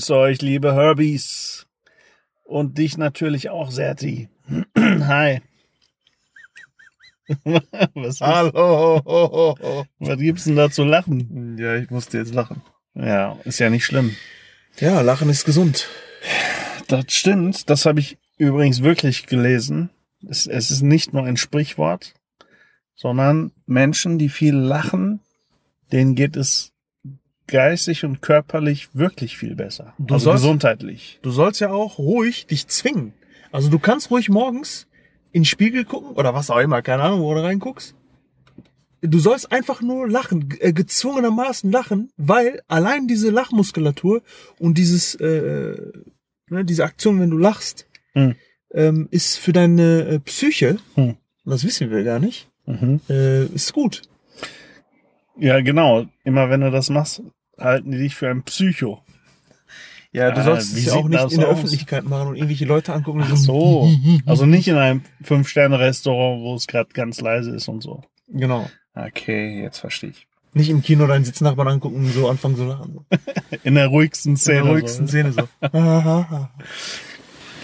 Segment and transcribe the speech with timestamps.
[0.00, 1.66] grüße euch, liebe Herbies.
[2.44, 4.30] Und dich natürlich auch, Serti.
[4.78, 5.42] Hi.
[7.94, 9.84] Was, Hallo.
[9.98, 11.58] was gibt's denn da zu lachen?
[11.58, 12.62] Ja, ich musste jetzt lachen.
[12.94, 14.16] Ja, ist ja nicht schlimm.
[14.78, 15.86] Ja, Lachen ist gesund.
[16.88, 17.68] Das stimmt.
[17.68, 19.90] Das habe ich übrigens wirklich gelesen.
[20.26, 22.14] Es, es ist nicht nur ein Sprichwort,
[22.94, 25.20] sondern Menschen, die viel lachen,
[25.92, 26.72] denen geht es
[27.50, 29.92] geistig und körperlich wirklich viel besser.
[29.98, 31.18] Du also sollst- gesundheitlich.
[31.22, 33.12] Du sollst ja auch ruhig dich zwingen.
[33.52, 34.86] Also du kannst ruhig morgens
[35.32, 37.94] in den Spiegel gucken oder was auch immer, keine Ahnung, wo du reinguckst.
[39.02, 44.22] Du sollst einfach nur lachen, äh, gezwungenermaßen lachen, weil allein diese Lachmuskulatur
[44.58, 45.74] und dieses, äh,
[46.48, 48.34] ne, diese Aktion, wenn du lachst, Hm.
[48.74, 51.16] ähm, ist für deine äh, Psyche, Hm.
[51.46, 53.00] das wissen wir gar nicht, Mhm.
[53.08, 54.02] äh, ist gut.
[55.38, 56.04] Ja, genau.
[56.24, 57.22] Immer wenn du das machst,
[57.60, 59.02] halten die dich für ein Psycho.
[60.12, 61.54] Ja, du Äh, sollst wie es ja auch nicht in der aus?
[61.58, 63.22] Öffentlichkeit machen und irgendwelche Leute angucken.
[63.24, 63.88] Ach so.
[64.26, 68.02] Also nicht in einem Fünf-Sterne-Restaurant, wo es gerade ganz leise ist und so.
[68.28, 68.68] Genau.
[68.94, 70.26] Okay, jetzt verstehe ich.
[70.52, 73.06] Nicht im Kino deinen Sitznachbarn angucken und so anfangen zu lachen.
[73.62, 74.62] In der ruhigsten In Szene.
[74.64, 75.10] der ruhigsten so.
[75.12, 75.42] Szene so.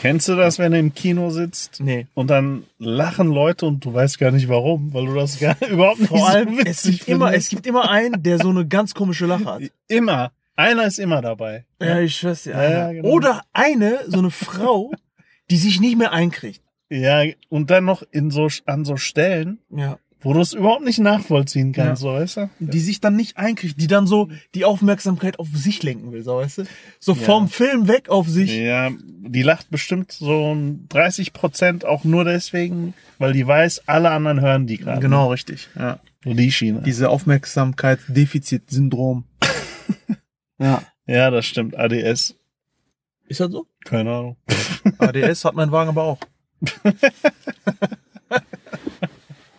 [0.00, 2.06] Kennst du das, wenn du im Kino sitzt nee.
[2.14, 6.00] und dann lachen Leute und du weißt gar nicht warum, weil du das gar überhaupt
[6.00, 8.94] nicht Vor allem, so es gibt, immer, es gibt immer einen, der so eine ganz
[8.94, 9.62] komische Lache hat.
[9.88, 10.32] Immer.
[10.58, 11.66] Einer ist immer dabei.
[11.82, 12.52] Ja, ich schwör's dir.
[12.52, 13.08] Ja, ja, genau.
[13.10, 14.90] Oder eine, so eine Frau,
[15.50, 16.62] die sich nicht mehr einkriegt.
[16.88, 19.98] Ja, und dann noch in so, an so Stellen, Ja.
[20.26, 22.50] Wo du es überhaupt nicht nachvollziehen kannst, so, weißt du?
[22.58, 26.38] Die sich dann nicht einkriegt, die dann so die Aufmerksamkeit auf sich lenken will, so
[26.38, 26.64] weißt du?
[26.98, 28.52] So vom Film weg auf sich.
[28.52, 34.10] Ja, die lacht bestimmt so ein 30 Prozent auch nur deswegen, weil die weiß, alle
[34.10, 35.00] anderen hören die gerade.
[35.00, 35.68] Genau, richtig.
[35.76, 36.00] Ja.
[36.24, 36.82] So die Schiene.
[36.82, 39.22] Diese Aufmerksamkeitsdefizit-Syndrom.
[40.58, 40.82] ja.
[41.06, 41.78] ja, das stimmt.
[41.78, 42.34] ADS.
[43.28, 43.68] Ist das so?
[43.84, 44.36] Keine Ahnung.
[44.98, 46.18] ADS hat mein Wagen aber auch.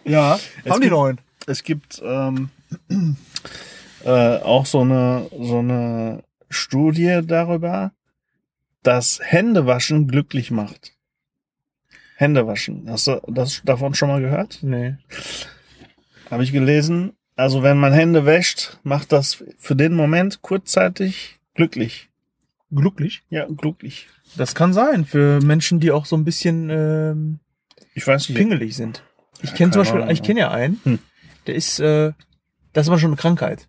[0.07, 1.17] ja, Es haben die gibt- neuen.
[1.45, 2.49] Es gibt ähm,
[4.03, 7.91] äh, auch so eine, so eine Studie darüber,
[8.83, 10.93] dass Händewaschen glücklich macht.
[12.15, 12.89] Händewaschen.
[12.89, 14.59] Hast du das davon schon mal gehört?
[14.61, 14.95] Nee.
[16.31, 17.13] Habe ich gelesen.
[17.35, 22.09] Also wenn man Hände wäscht, macht das für den Moment kurzzeitig glücklich.
[22.71, 23.21] Glücklich?
[23.29, 24.07] Ja, glücklich.
[24.35, 27.39] Das kann sein für Menschen, die auch so ein bisschen ähm,
[27.93, 28.37] Ich weiß nicht.
[28.37, 29.03] pingelig sind.
[29.41, 30.99] Ich kenne zum Beispiel, ich kenne ja einen, Hm.
[31.45, 32.13] der ist, äh,
[32.73, 33.67] das ist aber schon eine Krankheit.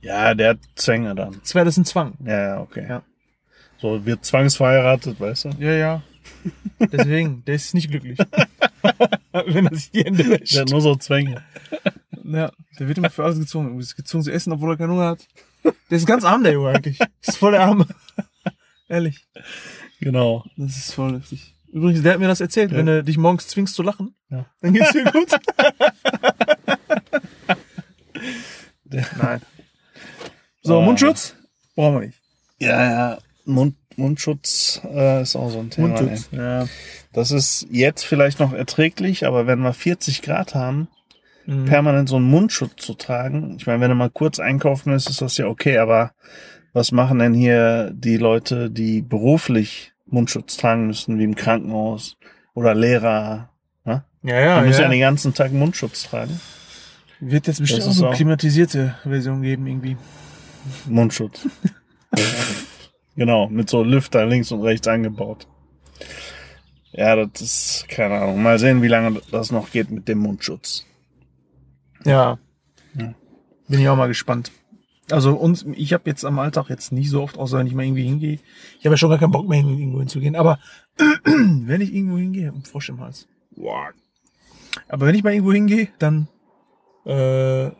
[0.00, 1.38] Ja, der hat Zwänge dann.
[1.40, 2.14] Das wäre das ein Zwang.
[2.24, 2.86] Ja, okay.
[2.88, 3.02] Ja.
[3.80, 5.48] So wird zwangsverheiratet, weißt du?
[5.58, 6.02] Ja, ja.
[6.80, 8.18] Deswegen, der ist nicht glücklich.
[9.46, 10.54] Wenn er sich die Hände wäscht.
[10.54, 11.42] Der hat nur so Zwänge.
[12.24, 13.74] Ja, der wird immer für alles gezwungen.
[13.74, 15.26] Er ist gezwungen zu essen, obwohl er keine Hunger hat.
[15.64, 16.98] Der ist ganz arm, der Junge eigentlich.
[17.20, 17.86] Ist voll der Arme.
[18.88, 19.24] Ehrlich.
[20.00, 20.44] Genau.
[20.56, 21.54] Das ist voll heftig.
[21.72, 22.70] Übrigens, der hat mir das erzählt.
[22.70, 22.76] Ja.
[22.78, 24.46] Wenn du dich morgens zwingst zu lachen, Ja.
[24.60, 25.28] dann geht's dir gut.
[28.84, 29.40] Nein.
[30.62, 30.84] So, Ah.
[30.84, 31.34] Mundschutz?
[31.74, 32.18] Brauchen wir nicht.
[32.58, 33.18] Ja, ja.
[33.44, 35.88] Mund, Mundschutz äh, ist auch so ein Thema.
[35.88, 36.28] Mundschutz.
[36.32, 36.38] ey.
[36.38, 36.66] Ja.
[37.12, 40.88] Das ist jetzt vielleicht noch erträglich, aber wenn wir 40 Grad haben,
[41.44, 41.64] Mhm.
[41.64, 45.22] permanent so einen Mundschutz zu tragen, ich meine, wenn du mal kurz einkaufen willst, ist
[45.22, 46.12] das ja okay, aber
[46.72, 52.16] was machen denn hier die Leute, die beruflich Mundschutz tragen müssen, wie im Krankenhaus
[52.54, 53.50] oder Lehrer?
[53.84, 54.04] Ne?
[54.22, 54.90] Ja, ja, Die müssen ja ja.
[54.90, 56.40] den ganzen Tag Mundschutz tragen.
[57.20, 59.96] Wird jetzt bestimmt auch so eine klimatisierte Version geben, irgendwie.
[60.86, 61.48] Mundschutz.
[63.16, 65.46] genau, mit so Lüfter links und rechts angebaut.
[66.92, 68.42] Ja, das ist, keine Ahnung.
[68.42, 70.84] Mal sehen, wie lange das noch geht mit dem Mundschutz.
[72.04, 72.38] Ja.
[72.94, 73.14] Ja.
[73.68, 74.50] Bin ich auch mal gespannt.
[75.10, 77.84] Also uns, ich habe jetzt am Alltag jetzt nicht so oft, außer wenn ich mal
[77.84, 78.38] irgendwie hingehe.
[78.78, 80.36] Ich habe ja schon gar keinen Bock mehr, irgendwo hinzugehen.
[80.36, 80.58] Aber
[81.24, 83.26] wenn ich irgendwo hingehe, einen Frosch im Hals.
[84.88, 86.28] Aber wenn ich mal irgendwo hingehe, dann
[87.04, 87.70] äh,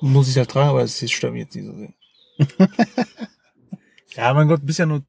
[0.00, 1.92] muss ich halt tragen, aber es stört mich jetzt nicht so sehr.
[4.16, 5.02] ja, mein Gott, bist ja nur.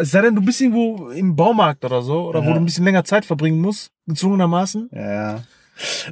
[0.00, 2.54] Es sei denn, du bist irgendwo im Baumarkt oder so, oder wo Ja.
[2.54, 4.90] du ein bisschen länger Zeit verbringen musst, gezwungenermaßen.
[4.92, 5.44] Ja.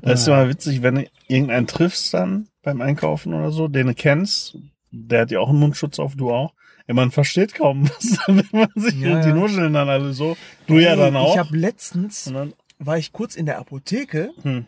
[0.03, 3.95] Das ist immer witzig, wenn du irgendeinen triffst dann beim Einkaufen oder so, den du
[3.95, 4.57] kennst,
[4.91, 6.55] der hat ja auch einen Mundschutz auf, du auch.
[6.87, 9.35] Ja, man versteht kaum was, wenn man sich Ja, die ja.
[9.35, 10.37] nuscheln dann alle so.
[10.67, 11.35] Du ja Ey, dann auch.
[11.35, 14.67] Ich habe letztens dann, war ich kurz in der Apotheke hm,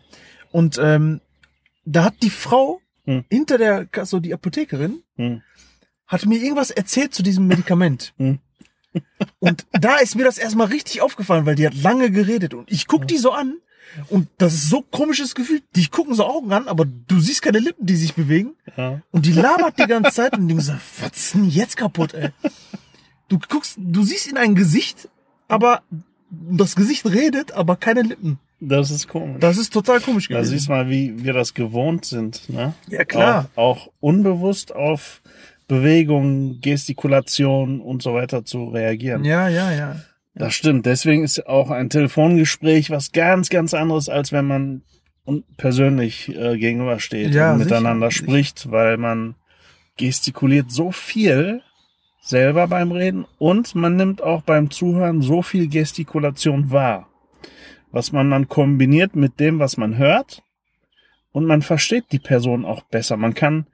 [0.51, 1.21] und ähm,
[1.85, 3.25] da hat die Frau Hm.
[3.31, 5.43] hinter der Kasse, die Apothekerin, hm,
[6.07, 8.15] hat mir irgendwas erzählt zu diesem Medikament.
[8.19, 8.39] Hm.
[9.39, 12.89] Und da ist mir das erstmal richtig aufgefallen, weil die hat lange geredet und ich
[12.89, 13.55] guck die so an
[14.09, 15.63] und das ist so komisches Gefühl.
[15.75, 19.01] Die gucken so Augen an, aber du siehst keine Lippen, die sich bewegen ja.
[19.11, 22.31] und die labert die ganze Zeit und die so, was ist denn jetzt kaputt, ey?
[23.29, 25.09] Du guckst, du siehst in ein Gesicht,
[25.49, 25.83] aber
[26.31, 28.39] das Gesicht redet, aber keine Lippen.
[28.61, 29.39] Das ist komisch.
[29.41, 30.51] Das ist total komisch Da gewesen.
[30.51, 32.49] siehst du mal, wie wir das gewohnt sind.
[32.51, 32.75] Ne?
[32.89, 33.49] Ja, klar.
[33.57, 35.23] Auch, auch unbewusst auf
[35.67, 39.25] Bewegungen, Gestikulation und so weiter zu reagieren.
[39.25, 39.97] Ja, ja, ja.
[40.41, 40.87] Das stimmt.
[40.87, 44.83] Deswegen ist auch ein Telefongespräch was ganz, ganz anderes, als wenn man
[45.57, 48.25] persönlich äh, gegenübersteht Ja, und miteinander sicher.
[48.25, 49.35] spricht, weil man
[49.97, 51.63] gestikuliert so viel
[52.23, 57.09] selber beim Reden und man nimmt auch beim Zuhören so viel Gestikulation wahr,
[57.93, 60.43] was man dann kombiniert mit dem, was man hört
[61.33, 63.17] und man versteht die Person auch besser.
[63.17, 63.67] Man kann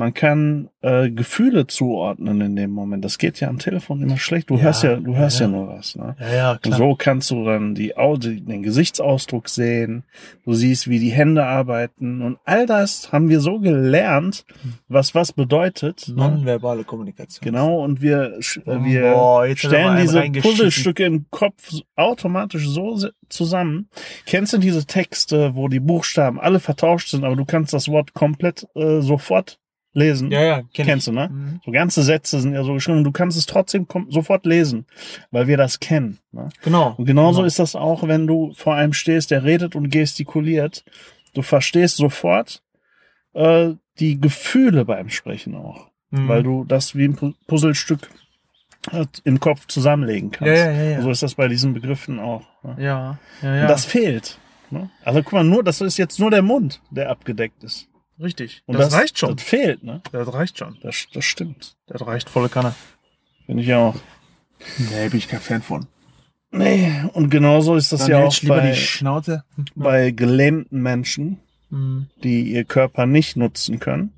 [0.00, 3.04] man kann äh, Gefühle zuordnen in dem Moment.
[3.04, 4.48] Das geht ja am Telefon immer schlecht.
[4.48, 5.52] Du Ja, hörst ja, du hörst ja, ja.
[5.52, 5.94] nur was.
[5.94, 6.16] Ne?
[6.18, 10.04] Ja, ja, Und so kannst du dann die, den Gesichtsausdruck sehen.
[10.46, 12.22] Du siehst, wie die Hände arbeiten.
[12.22, 14.46] Und all das haben wir so gelernt,
[14.88, 16.08] was was bedeutet.
[16.08, 16.14] Ne?
[16.14, 17.44] Nonverbale Kommunikation.
[17.44, 17.84] Genau.
[17.84, 20.22] Und wir, äh, wir Boah, stellen diese.
[20.40, 22.98] Puzzlestücke im Kopf automatisch so
[23.28, 23.90] zusammen.
[24.24, 28.14] Kennst du diese Texte, wo die Buchstaben alle vertauscht sind, aber du kannst das Wort
[28.14, 29.58] komplett äh, sofort
[29.92, 30.30] lesen?
[30.30, 31.14] Ja, ja, kenn Kennst ich.
[31.14, 31.28] du, ne?
[31.28, 31.60] Mhm.
[31.64, 34.86] So ganze Sätze sind ja so geschrieben und du kannst es trotzdem sofort lesen,
[35.30, 36.18] weil wir das kennen.
[36.32, 36.48] Ne?
[36.62, 36.94] Genau.
[36.96, 37.46] Und genauso genau.
[37.46, 40.84] ist das auch, wenn du vor einem stehst, der redet und gestikuliert.
[41.34, 42.62] Du verstehst sofort
[43.34, 46.28] äh, die Gefühle beim Sprechen auch, Mhm.
[46.28, 48.08] weil du das wie ein Pu- Puzzlestück
[48.92, 50.48] äh, im Kopf zusammenlegen kannst.
[50.56, 51.02] Ja, ja, ja, ja.
[51.02, 52.42] So ist das bei diesen Begriffen auch.
[52.62, 52.76] Ne?
[52.78, 53.62] Ja, ja, ja.
[53.62, 54.38] Und das fehlt.
[54.70, 54.88] Ne?
[55.04, 57.88] Also guck mal, nur das ist jetzt nur der Mund, der abgedeckt ist.
[58.20, 58.62] Richtig.
[58.66, 59.36] Und das, reicht schon.
[59.36, 60.02] Das fehlt, ne?
[60.12, 60.76] Das reicht schon.
[60.82, 61.76] Das, das stimmt.
[61.86, 62.74] Das reicht volle Kanne.
[63.46, 63.96] Finde ich auch.
[64.78, 65.86] Nee, bin ich kein Fan von.
[66.52, 69.44] Nee, und genauso ist das Dann ja auch bei, die Schnauze.
[69.74, 71.38] bei gelähmten Menschen,
[71.70, 72.08] Mhm.
[72.24, 74.12] die ihr Körper nicht nutzen können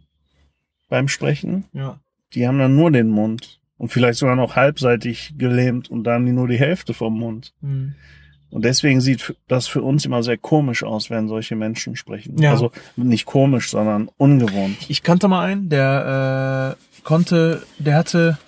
[0.88, 1.66] beim Sprechen.
[1.74, 2.00] Ja.
[2.32, 6.26] Die haben dann nur den Mund und vielleicht sogar noch halbseitig gelähmt und dann haben
[6.26, 7.52] die nur die Hälfte vom Mund.
[7.60, 7.94] Mhm.
[8.52, 12.36] Und deswegen sieht das für uns immer sehr komisch aus, wenn solche Menschen sprechen.
[12.36, 12.50] Ja.
[12.50, 14.76] Also nicht komisch, sondern ungewohnt.
[14.88, 18.38] Ich kannte mal einen, der äh, konnte, der hatte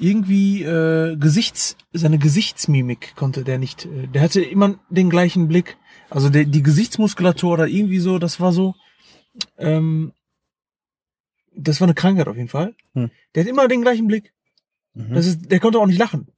[0.00, 3.86] irgendwie äh, Gesichts, seine Gesichtsmimik konnte der nicht.
[3.86, 5.76] Äh, der hatte immer den gleichen Blick.
[6.08, 8.74] Also der, die Gesichtsmuskulatur oder irgendwie so, das war so.
[9.58, 10.12] Ähm,
[11.54, 12.74] das war eine Krankheit auf jeden Fall.
[12.94, 13.10] Hm.
[13.34, 14.32] Der hat immer den gleichen Blick.
[14.94, 15.14] Mhm.
[15.14, 16.29] Das ist, der konnte auch nicht lachen.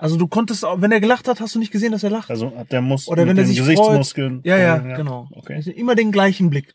[0.00, 2.30] Also du konntest, auch, wenn er gelacht hat, hast du nicht gesehen, dass er lacht.
[2.30, 4.40] Also der Mus Oder wenn er den sich Gesichtsmuskeln.
[4.44, 5.28] ja, ja, genau.
[5.32, 5.62] Okay.
[5.64, 6.72] Er immer den gleichen Blick.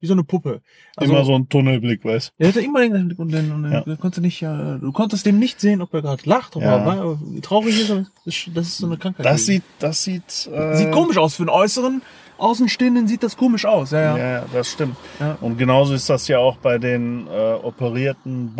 [0.00, 0.62] Wie so eine Puppe.
[0.96, 3.64] Also, Immer so ein Tunnelblick, weißt Er hatte immer den gleichen Blick und, den, und
[3.64, 3.80] den, Ja.
[3.80, 7.18] du konntest nicht, äh, du konntest dem nicht sehen, ob er gerade lacht oder Ja.
[7.42, 7.90] traurig ist.
[7.90, 8.36] aber Das
[8.68, 9.26] ist, so eine Krankheit.
[9.26, 11.34] Das sieht, das sieht, äh, sieht komisch aus.
[11.34, 12.02] Für einen äußeren
[12.38, 13.90] Außenstehenden sieht das komisch aus.
[13.90, 14.44] Ja, Ja, ja.
[14.52, 14.96] das stimmt.
[15.18, 15.36] Ja.
[15.40, 18.54] Und genauso ist das ja auch bei den äh, operierten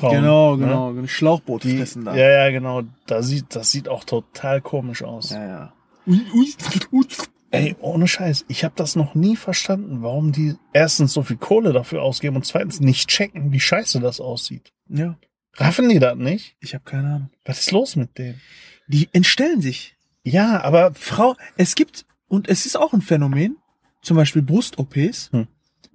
[0.00, 0.22] Botox-Frauen.
[0.22, 0.64] Genau, ne?
[0.66, 0.90] genau.
[0.90, 2.14] Ein Schlauchboot Die, fressen da.
[2.14, 2.82] ja, ja, genau.
[3.06, 5.30] Da sieht, das sieht auch total komisch aus.
[5.30, 5.46] ja.
[5.46, 5.72] ja.
[6.06, 6.54] Ui, ui,
[6.92, 7.06] ui.
[7.50, 11.72] Ey, ohne Scheiß, ich habe das noch nie verstanden, warum die erstens so viel Kohle
[11.72, 14.72] dafür ausgeben und zweitens nicht checken, wie scheiße das aussieht.
[14.88, 15.16] Ja,
[15.54, 16.56] Raffen die das nicht?
[16.60, 17.30] ich habe keine Ahnung.
[17.44, 18.40] Was ist los mit denen?
[18.88, 19.96] Die entstellen sich.
[20.22, 23.56] Ja, aber Frau, es gibt, und es ist auch ein Phänomen,
[24.02, 25.30] zum Beispiel Brust-OPs.
[25.32, 25.48] Hm.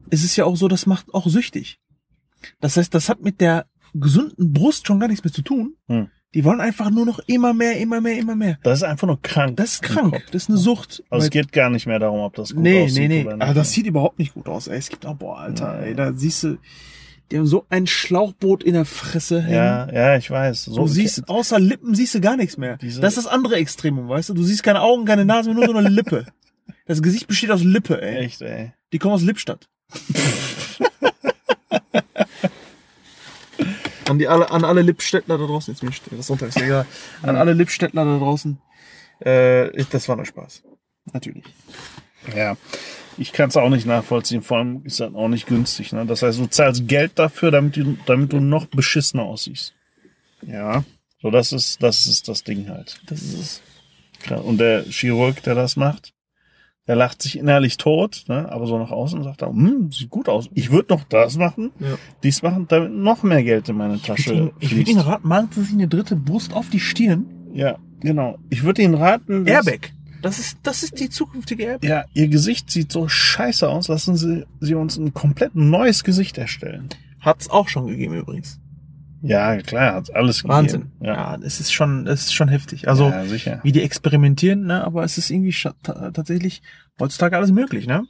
[0.09, 1.79] Es ist ja auch so, das macht auch süchtig.
[2.59, 5.75] Das heißt, das hat mit der gesunden Brust schon gar nichts mehr zu tun.
[5.87, 6.07] Hm.
[6.33, 8.57] Die wollen einfach nur noch immer mehr, immer mehr, immer mehr.
[8.63, 9.57] das ist einfach nur krank.
[9.57, 10.23] Das ist krank.
[10.31, 11.03] Das ist eine Sucht.
[11.09, 13.25] Also es geht gar nicht mehr darum, ob das gut nee, aussieht nee, nee.
[13.25, 13.43] oder nicht.
[13.43, 14.67] Aber das sieht überhaupt nicht gut aus.
[14.67, 14.77] Ey.
[14.77, 15.85] Es gibt auch, boah, Alter, Ja.
[15.87, 16.57] ey, da siehst du,
[17.31, 19.55] die haben so ein Schlauchboot in der Fresse hängen.
[19.55, 20.65] ja, ja, ich weiß.
[20.65, 22.77] So Du siehst, außer Lippen siehst du gar nichts mehr.
[22.77, 24.33] Diese- das ist das andere Extremum, weißt du?
[24.33, 26.27] Du siehst keine Augen, keine Nase, nur so eine Lippe.
[26.85, 28.19] Das Gesicht besteht aus Lippe, ey.
[28.23, 28.71] echt, ey.
[28.93, 29.67] Die kommen aus Lippstadt.
[34.11, 36.85] an, die alle, an alle Lippstädtler da draußen, jetzt bin ich das runter, ist egal.
[37.21, 38.59] An alle Lippstädtler da draußen.
[39.19, 40.63] Äh, das war nur Spaß.
[41.13, 41.45] Natürlich.
[42.35, 42.55] Ja,
[43.17, 44.41] ich kann es auch nicht nachvollziehen.
[44.41, 45.91] Vor allem ist das auch nicht günstig.
[45.93, 46.05] Ne?
[46.05, 49.73] Das heißt, du zahlst Geld dafür, damit du, damit du noch beschissener aussiehst.
[50.43, 50.83] Ja,
[51.21, 52.99] so das ist das ist das Ding halt.
[53.07, 53.61] Das ist es.
[54.43, 56.13] Und der Chirurg, der das macht,
[56.91, 58.51] der lacht sich innerlich tot, ne?
[58.51, 60.49] aber so nach außen sagt er, hm, sieht gut aus.
[60.55, 61.97] Ich würde noch das machen, Ja.
[62.21, 65.25] dies machen, damit noch mehr Geld in meine würde Tasche Ihnen, ich würd Ihnen raten,
[65.25, 67.27] machen Sie sich eine dritte Brust auf die Stirn.
[67.53, 68.39] Ja, genau.
[68.49, 69.93] Ich würde Ihnen raten, Airbag.
[70.21, 71.87] Das ist, das ist die zukünftige Airbag.
[71.87, 73.87] Ja, ihr Gesicht sieht so scheiße aus.
[73.87, 76.89] Lassen Sie, Sie uns ein komplett neues Gesicht erstellen.
[77.21, 78.59] Hat's auch schon gegeben übrigens.
[79.21, 80.81] Ja, klar, hat alles Wahnsinn.
[80.81, 80.95] gegeben.
[81.05, 82.87] Ja, Ja, es ist schon, es ist schon heftig.
[82.87, 86.61] Also, ja wie die experimentieren, ne, aber es ist irgendwie tatsächlich
[86.99, 88.05] heutzutage alles möglich, ne?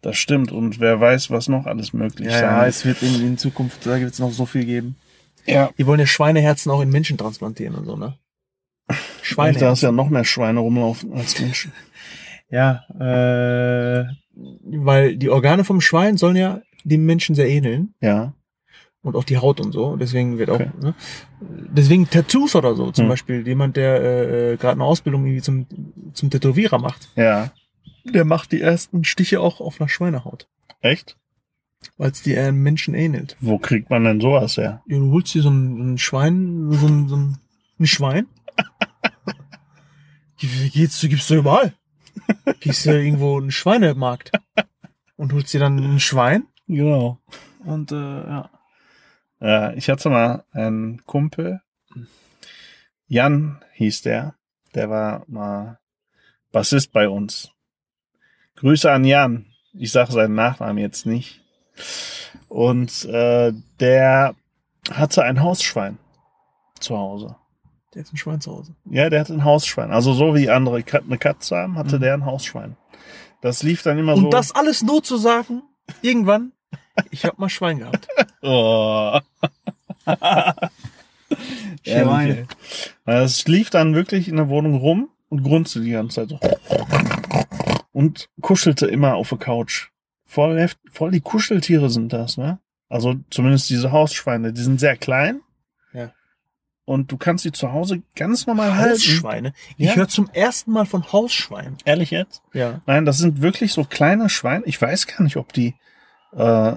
[0.00, 0.52] Das stimmt.
[0.52, 2.68] Und wer weiß, was noch alles möglich Ja, sein ja, wird.
[2.68, 4.96] es wird in, in Zukunft, da wird es noch so viel geben.
[5.46, 5.70] Ja.
[5.78, 8.16] Die wollen ja Schweineherzen auch in Menschen transplantieren und so, ne?
[8.88, 9.72] Da Schweineherzen.
[9.72, 11.72] ist ja noch mehr Schweine rumlaufen als Menschen.
[12.50, 14.06] Ja, äh,
[14.64, 18.32] weil die Organe vom Schwein sollen ja dem Menschen sehr ähneln Ja.
[19.08, 19.96] Und auch die Haut und so.
[19.96, 20.70] Deswegen wird auch, Okay.
[20.80, 20.94] ne?
[21.40, 22.90] deswegen Tattoos oder so.
[22.92, 23.08] Zum Hm.
[23.10, 25.66] Beispiel jemand, der äh, gerade eine Ausbildung irgendwie zum,
[26.14, 27.50] zum Tätowierer macht, Ja.
[28.04, 30.46] der macht die ersten Stiche auch auf einer Schweinehaut,
[30.80, 31.16] Echt?
[31.96, 33.36] weil es die einem Menschen ähnelt.
[33.40, 34.82] Wo kriegt man denn sowas her?
[34.86, 37.38] Ja, du holst dir so ein, ein Schwein, so ein, so ein,
[37.80, 38.26] ein Schwein.
[40.72, 41.72] Geht's, du gibst du überall.
[42.60, 44.32] Gehst du irgendwo in einen Schweinemarkt
[45.16, 47.18] und holst dir dann ein Schwein Genau.
[47.64, 48.50] und äh, ja.
[49.40, 51.60] Ja, ich hatte mal einen Kumpel.
[53.06, 54.34] Jan hieß der.
[54.74, 55.78] Der war mal
[56.52, 57.50] Bassist bei uns.
[58.56, 59.46] Grüße an Jan.
[59.72, 61.40] Ich sage seinen Nachnamen jetzt nicht.
[62.48, 64.34] Und äh, der
[64.90, 65.98] hatte ein Hausschwein
[66.80, 67.36] zu Hause.
[67.94, 68.74] Der hat ein Schwein zu Hause.
[68.84, 69.90] Ja, der hatte ein Hausschwein.
[69.92, 72.00] Also so wie andere Kat eine Katze haben, hatte Mhm.
[72.00, 72.76] der ein Hausschwein.
[73.40, 74.28] Das lief dann immer Und so.
[74.30, 75.62] das alles nur zu sagen,
[76.02, 76.52] irgendwann,
[77.10, 78.06] ich habe mal Schwein gehabt.
[78.40, 79.18] Oh.
[81.84, 82.46] Schwein.
[83.04, 86.40] Es lief dann wirklich in der Wohnung rum und grunzte die ganze Zeit so.
[87.92, 89.88] Und kuschelte immer auf der Couch.
[90.24, 92.58] Voll, heft, voll die Kuscheltiere sind das, ne?
[92.88, 95.40] Also zumindest diese Hausschweine, die sind sehr klein.
[95.92, 96.12] Ja.
[96.84, 98.92] Und du kannst sie zu Hause ganz normal halten.
[98.94, 99.52] Hausschweine.
[99.76, 99.96] Ich Ja.
[99.96, 101.76] höre zum ersten Mal von Hausschwein.
[101.84, 102.42] Ehrlich jetzt?
[102.54, 102.80] Ja.
[102.86, 104.64] Nein, das sind wirklich so kleine Schweine.
[104.66, 105.74] Ich weiß gar nicht, ob die,
[106.32, 106.76] äh,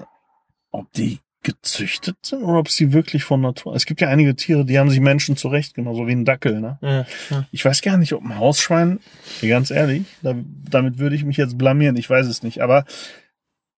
[0.72, 3.74] ob die gezüchtet sind oder ob sie wirklich von Natur.
[3.74, 6.78] Es gibt ja einige Tiere, die haben sich Menschen zurecht, genauso wie ein Dackel, ne?
[6.80, 7.46] ja, ja.
[7.50, 9.00] Ich weiß gar nicht, ob ein Hausschwein,
[9.40, 10.34] ganz ehrlich, da,
[10.70, 12.62] damit würde ich mich jetzt blamieren, ich weiß es nicht.
[12.62, 12.84] Aber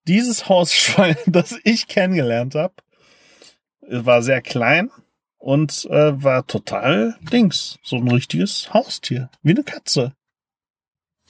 [0.07, 2.75] dieses Hausschwein, das ich kennengelernt habe,
[3.89, 4.91] war sehr klein
[5.39, 10.13] und äh, war total Dings, so ein richtiges Haustier, wie eine Katze.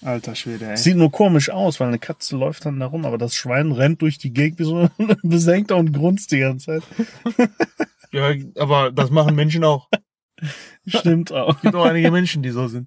[0.05, 0.77] Alter Schwede, ey.
[0.77, 4.03] Sieht nur komisch aus, weil eine Katze läuft dann da rum, aber das Schwein rennt
[4.03, 6.83] durch die Gegend wie so ein Besenkter und grunzt die ganze Zeit.
[8.13, 9.89] Ja, aber das machen Menschen auch.
[10.87, 11.57] Stimmt auch.
[11.57, 12.87] Es gibt auch einige Menschen, die so sind.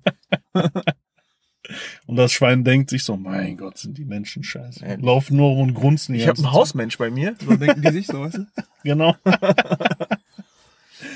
[2.05, 4.86] Und das Schwein denkt sich so, mein Gott, sind die Menschen scheiße.
[4.86, 5.05] Ehrlich.
[5.05, 7.36] Laufen nur und grunzen Ich habe einen Hausmensch bei mir.
[7.45, 8.47] So denken die sich so, weißt du?
[8.86, 9.17] Genau.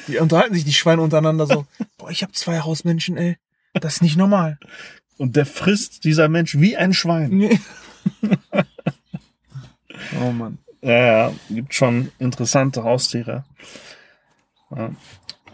[0.09, 1.65] Die unterhalten sich die Schweine untereinander so.
[1.97, 3.37] Boah, ich habe zwei Hausmenschen, ey.
[3.73, 4.59] Das ist nicht normal.
[5.21, 7.29] Und der frisst dieser Mensch wie ein Schwein.
[7.29, 7.59] Nee.
[10.19, 10.57] oh Mann.
[10.81, 13.45] Ja, ja, gibt schon interessante Haustiere.
[14.75, 14.89] Ja.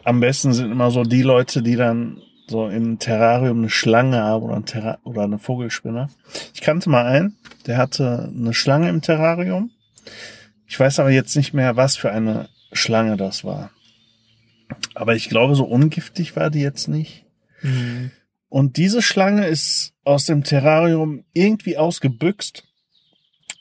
[0.06, 4.46] Am besten sind immer so die Leute, die dann so im Terrarium eine Schlange haben
[4.46, 6.08] oder, ein Terra oder eine Vogelspinne.
[6.54, 9.72] Ich kannte mal einen, der hatte eine Schlange im Terrarium.
[10.66, 13.72] Ich weiß aber jetzt nicht mehr, was für eine Schlange das war.
[14.96, 17.26] Aber ich glaube, so ungiftig war die jetzt nicht.
[17.64, 18.12] Mhm.
[18.50, 22.64] Und diese Schlange ist aus dem Terrarium irgendwie ausgebüxt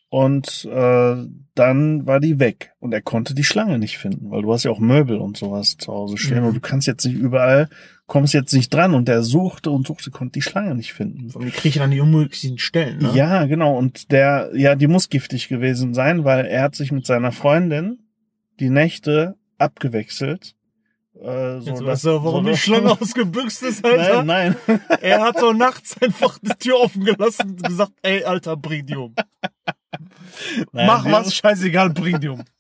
[0.09, 1.17] und äh,
[1.55, 4.71] dann war die weg und er konnte die Schlange nicht finden, weil du hast ja
[4.71, 6.49] auch Möbel und sowas zu Hause stehen Mhm.
[6.49, 7.69] und du kannst jetzt nicht überall,
[8.07, 11.31] kommst jetzt nicht dran und der suchte und suchte, konnte die Schlange nicht finden.
[11.33, 13.11] Und die kriechen an die unmöglichsten Stellen, ne?
[13.15, 13.77] Ja, genau.
[13.77, 17.99] Und der, ja, die muss giftig gewesen sein, weil er hat sich mit seiner Freundin
[18.61, 20.55] die Nächte abgewechselt.
[21.21, 24.23] Äh, so weißt du, warum so die dass- Schlange ausgebüxt ist, Alter.
[24.23, 24.81] Nein, nein.
[25.01, 28.97] Er hat so nachts einfach die Tür offen gelassen und gesagt, ey, Alter, bring die
[28.97, 29.15] um.
[30.73, 32.45] nein Mach was, scheißegal, bring die um.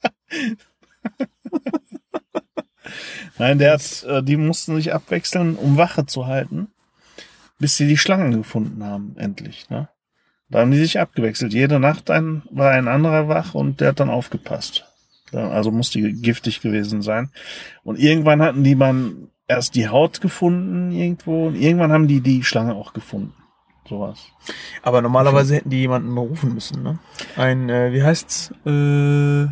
[3.38, 6.68] Nein, der hat, äh, die mussten sich abwechseln, um Wache zu halten,
[7.58, 9.68] bis sie die Schlangen gefunden haben, endlich.
[9.68, 9.88] Ne?
[10.48, 11.52] Da haben die sich abgewechselt.
[11.52, 14.85] Jede Nacht ein, war ein anderer wach und der hat dann aufgepasst.
[15.32, 17.30] Also muss die giftig gewesen sein.
[17.82, 22.44] Und irgendwann hatten die man erst die Haut gefunden irgendwo und irgendwann haben die die
[22.44, 23.34] Schlange auch gefunden.
[23.88, 24.18] Sowas.
[24.82, 26.98] Aber normalerweise hätten die jemanden rufen müssen, ne?
[27.36, 28.52] Ein, äh, wie heißt's?
[28.64, 29.46] Äh,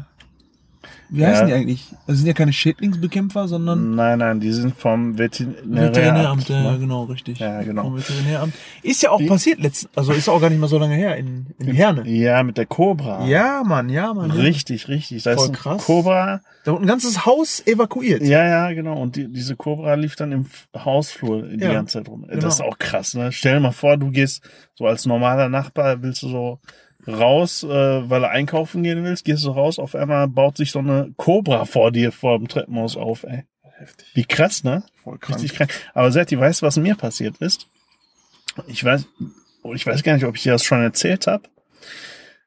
[1.14, 1.28] wie Ja.
[1.28, 1.86] heißen die eigentlich?
[2.06, 5.94] Das sind ja keine Schädlingsbekämpfer, sondern Nein, nein, die sind vom Veterinäramt.
[5.96, 6.48] Veterinäramt.
[6.48, 6.78] Ja, ne?
[6.78, 7.38] genau, richtig.
[7.38, 7.82] Ja, genau.
[7.84, 8.54] Vom Veterinäramt.
[8.82, 11.16] Ist ja auch Die- passiert letzten, also ist auch gar nicht mal so lange her
[11.16, 12.08] in, in Herne.
[12.08, 13.26] Ja, mit der Cobra.
[13.26, 14.30] Ja, Mann, ja, Mann.
[14.30, 15.22] Richtig, richtig.
[15.22, 15.84] Da Voll ist ein krass.
[15.84, 16.40] Cobra.
[16.64, 18.22] Da wurde ein ganzes Haus evakuiert.
[18.22, 19.00] Ja, ja, genau.
[19.00, 22.24] Und die, diese Cobra lief dann im Hausflur die Ja, ganze Zeit rum.
[22.26, 22.40] genau.
[22.40, 23.32] Das ist auch krass, ne?
[23.32, 24.42] Stell dir mal vor, du gehst
[24.74, 26.58] so als normaler Nachbar, willst du so
[27.06, 27.68] raus, äh,
[28.10, 31.64] weil du einkaufen gehen willst, gehst du raus, auf einmal baut sich so eine Cobra
[31.64, 33.44] vor dir vor dem Treppenhaus auf, ey.
[33.76, 34.06] Heftig.
[34.14, 34.84] Wie krass, ne?
[35.02, 35.40] Voll krank.
[35.42, 35.70] Richtig krank.
[35.94, 37.66] Aber Setti, weißt du, was mir passiert ist?
[38.68, 39.04] Ich weiß,
[39.74, 41.42] ich weiß gar nicht, ob ich dir das schon erzählt habe.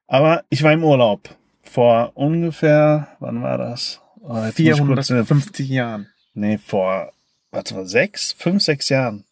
[0.07, 1.29] Aber ich war im Urlaub.
[1.63, 3.99] Vor ungefähr, wann war das?
[4.21, 6.07] Oh, jetzt muss ich kurz in- 450 Jahren.
[6.33, 7.11] Nee, vor,
[7.51, 9.25] warte mal, sechs, fünf, sechs Jahren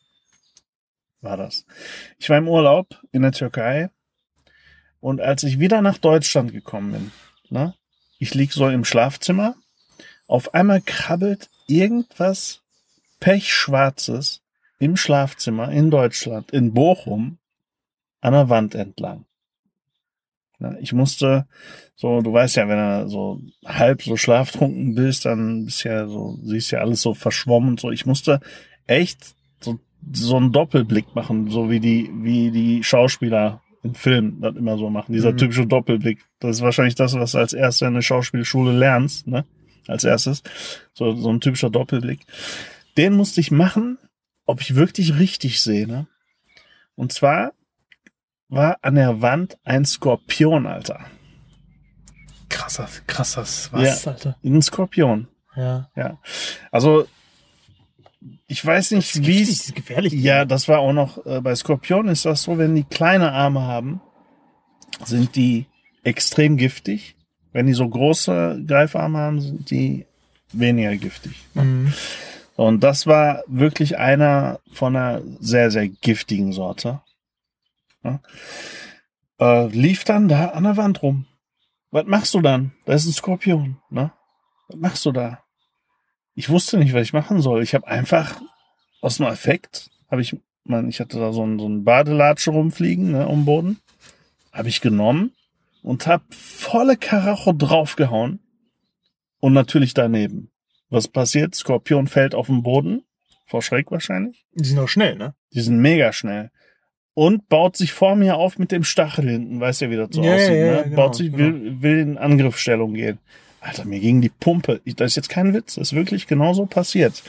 [1.22, 1.66] war das.
[2.20, 3.90] Ich war im Urlaub in der Türkei
[5.06, 7.12] und als ich wieder nach Deutschland gekommen bin,
[7.52, 7.76] ne,
[8.18, 9.54] ich lieg so im Schlafzimmer,
[10.26, 12.64] auf einmal krabbelt irgendwas
[13.20, 14.42] pechschwarzes
[14.80, 17.38] im Schlafzimmer in Deutschland, in Bochum,
[18.20, 19.26] an der Wand entlang.
[20.58, 21.46] Ne, ich musste
[21.96, 26.40] so, du weißt ja, wenn du so halb so schlaftrunken bist, dann bist ja so,
[26.42, 27.92] siehst ja alles so verschwommen und so.
[27.92, 28.40] Ich musste
[28.88, 29.80] echt so,
[30.12, 34.90] so einen Doppelblick machen, so wie die, wie die Schauspieler in Filmen das immer so
[34.90, 35.14] machen.
[35.14, 35.38] Dieser Mhm.
[35.38, 36.26] typische Doppelblick.
[36.40, 39.46] Das ist wahrscheinlich das, was du als erstes in der Schauspielschule lernst, ne?
[39.88, 40.42] Als erstes.
[40.94, 42.26] So, so ein typischer Doppelblick.
[42.98, 43.98] Den musste ich machen,
[44.46, 46.08] ob ich wirklich richtig sehe, ne?
[46.96, 47.54] Und zwar
[48.50, 51.00] war an der Wand ein Skorpion, Alter.
[52.50, 54.12] Krasser, krasses, was, Ja.
[54.12, 54.38] Alter?
[54.44, 55.28] Ein Skorpion.
[55.56, 55.90] Ja.
[55.96, 56.20] Ja.
[56.72, 57.08] Also,
[58.48, 59.50] ich weiß nicht, wie es.
[59.50, 60.14] ist gefährlich.
[60.14, 63.62] Ja, das war auch noch, äh, bei Skorpionen ist das so, wenn die kleine Arme
[63.62, 64.02] haben,
[65.04, 65.66] sind die
[66.04, 67.16] extrem giftig.
[67.52, 70.06] Wenn die so große Greifarme haben, sind die
[70.52, 71.44] weniger giftig.
[71.54, 71.94] Mhm.
[72.56, 77.02] Und das war wirklich einer von einer sehr, sehr giftigen Sorte.
[78.04, 78.20] Ja.
[79.40, 81.26] Äh, lief dann da an der Wand rum.
[81.92, 82.72] Was machst du dann?
[82.86, 83.78] Da ist ein Skorpion.
[83.90, 84.12] Ne?
[84.68, 85.45] Was machst du da?
[86.36, 87.64] Ich wusste nicht, was ich machen soll.
[87.64, 88.42] Ich habe einfach
[89.02, 93.12] aus dem Effekt, habe ich, man, ich hatte da so ein, so ein Badelatsche rumfliegen
[93.12, 93.80] ne, um den Boden,
[94.52, 95.32] habe ich genommen
[95.82, 98.40] und habe volle Karacho draufgehauen
[99.40, 100.50] und natürlich daneben.
[100.90, 101.56] Was passiert?
[101.56, 103.04] Skorpion fällt auf den Boden,
[103.46, 104.46] vor Schreck wahrscheinlich.
[104.54, 105.34] Die sind auch schnell, ne?
[105.54, 106.52] Die sind mega schnell.
[107.14, 110.22] Und baut sich vor mir auf mit dem Stachel hinten, weißt ja, wie das so
[110.22, 110.50] Ja, aussieht.
[110.50, 110.82] ne?
[110.84, 113.20] genau, baut sich, will, will in Angriffsstellung gehen.
[113.66, 114.82] Alter, mir ging die Pumpe.
[114.86, 117.24] Das ist jetzt kein Witz, das ist wirklich genauso passiert.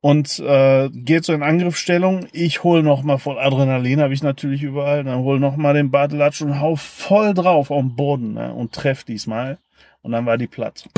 [0.00, 2.28] Und äh, geht so in Angriffsstellung.
[2.32, 5.02] Ich hol noch mal voll Adrenalin, habe ich natürlich überall.
[5.04, 8.54] Dann hol noch mal den Bartelatsch und hau voll drauf auf den Boden ne?
[8.54, 9.58] und treff diesmal.
[10.02, 10.88] Und dann war die platt.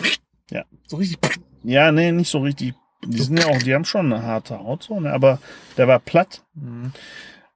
[0.86, 1.18] So richtig.
[1.62, 2.74] Ja, nee, nicht so richtig.
[3.06, 5.12] Die sind ja auch, die haben schon eine harte Haut, so, ne?
[5.12, 5.38] aber
[5.78, 6.42] der war platt.
[6.54, 6.92] Mhm.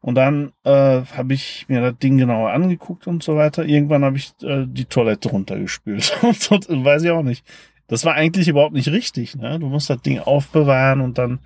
[0.04, 3.64] Und dann äh, habe ich mir das Ding genauer angeguckt und so weiter.
[3.64, 6.18] Irgendwann habe ich äh, die Toilette runtergespült.
[6.22, 7.42] und so, weiß ich auch nicht.
[7.86, 9.36] Das war eigentlich überhaupt nicht richtig.
[9.36, 9.58] Ne?
[9.58, 11.40] Du musst das Ding aufbewahren und dann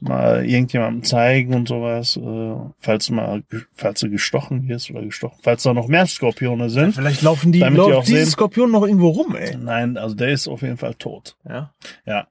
[0.00, 5.38] mal irgendjemandem zeigen und sowas, äh, falls du mal, falls du gestochen wirst oder gestochen,
[5.42, 6.94] falls da noch mehr Skorpione sind.
[6.94, 9.56] Vielleicht laufen die, Damit die auch läuft diese Skorpion noch irgendwo rum, ey.
[9.56, 11.36] Nein, also der ist auf jeden Fall tot.
[11.48, 11.72] Ja.
[12.04, 12.26] Ja.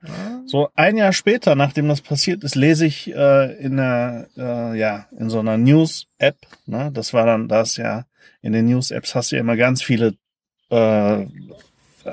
[0.46, 5.08] So ein Jahr später, nachdem das passiert ist, lese ich äh, in der, äh, ja,
[5.18, 8.06] in so einer News-App, ne, das war dann das ja,
[8.42, 10.14] in den News-Apps hast du ja immer ganz viele
[10.70, 11.26] äh,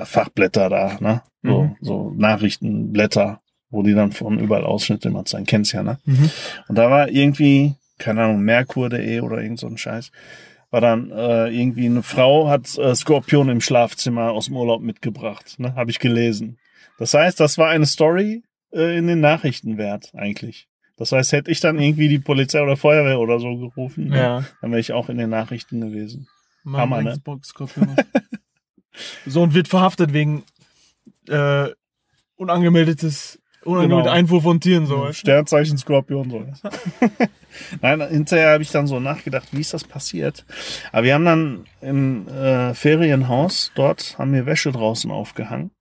[0.03, 1.21] Fachblätter da, ne?
[1.43, 1.75] So, Mhm.
[1.79, 5.99] so Nachrichtenblätter, wo die dann von überall Ausschnitte immer zeigen, kennst ja, ne?
[6.05, 6.29] Mhm.
[6.67, 10.11] Und da war irgendwie, keine Ahnung, Merkur.de oder irgend so ein Scheiß,
[10.71, 15.59] war dann äh, irgendwie eine Frau hat äh, Skorpion im Schlafzimmer aus dem Urlaub mitgebracht,
[15.59, 15.75] ne?
[15.75, 16.57] Habe ich gelesen.
[16.97, 20.67] Das heißt, das war eine Story äh, in den Nachrichten wert, eigentlich.
[20.97, 24.43] Das heißt, hätte ich dann irgendwie die Polizei oder Feuerwehr oder so gerufen, ne, Ja.
[24.61, 26.27] dann wäre ich auch in den Nachrichten gewesen.
[26.63, 27.21] Mein Hammer, ne?
[29.25, 30.43] so und wird verhaftet wegen
[31.27, 31.69] äh,
[32.37, 34.15] unangemeldetes, unangemeldete Genau.
[34.15, 35.11] Einfuhr von Tieren, so.
[35.11, 36.45] Sternzeichen Skorpion so.
[37.81, 40.45] Nein, hinterher habe ich dann so nachgedacht, wie ist das passiert?
[40.91, 45.71] Aber wir haben dann im äh, Ferienhaus, dort haben wir Wäsche draußen aufgehangen.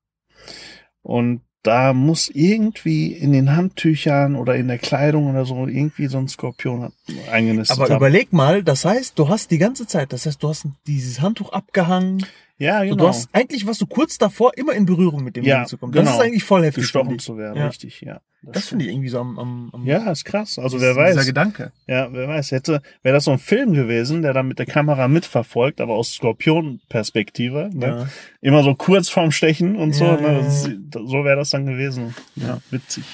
[1.02, 6.18] Und da muss irgendwie in den Handtüchern oder in der Kleidung oder so irgendwie so
[6.18, 6.92] ein Skorpion
[7.32, 7.96] eingenistet Aber haben.
[7.96, 11.52] überleg mal, das heißt, du hast die ganze Zeit, das heißt, du hast dieses Handtuch
[11.52, 12.24] abgehangen.
[12.58, 12.96] Ja, So, genau.
[12.96, 15.78] du hast eigentlich warst du kurz davor, immer in Berührung mit dem Ja, Ding zu
[15.78, 15.92] kommen.
[15.92, 16.04] genau.
[16.04, 16.82] Das ist eigentlich voll heftig.
[16.84, 17.66] gestochen zu werden, Ja.
[17.66, 18.20] richtig, ja.
[18.46, 20.58] Das finde ich irgendwie so am, am, am Ja, ist krass.
[20.58, 21.26] Also wer dieser weiß.
[21.26, 21.72] Gedanke.
[21.86, 25.08] Ja, wer weiß, hätte, wäre das so ein Film gewesen, der dann mit der Kamera
[25.08, 27.86] mitverfolgt, aber aus Skorpion-Perspektive, ne?
[27.86, 28.08] Ja.
[28.42, 30.42] Immer so kurz vorm Stechen und so, ne?
[30.44, 32.14] Das, so wäre das dann gewesen.
[32.36, 33.04] Ja, witzig.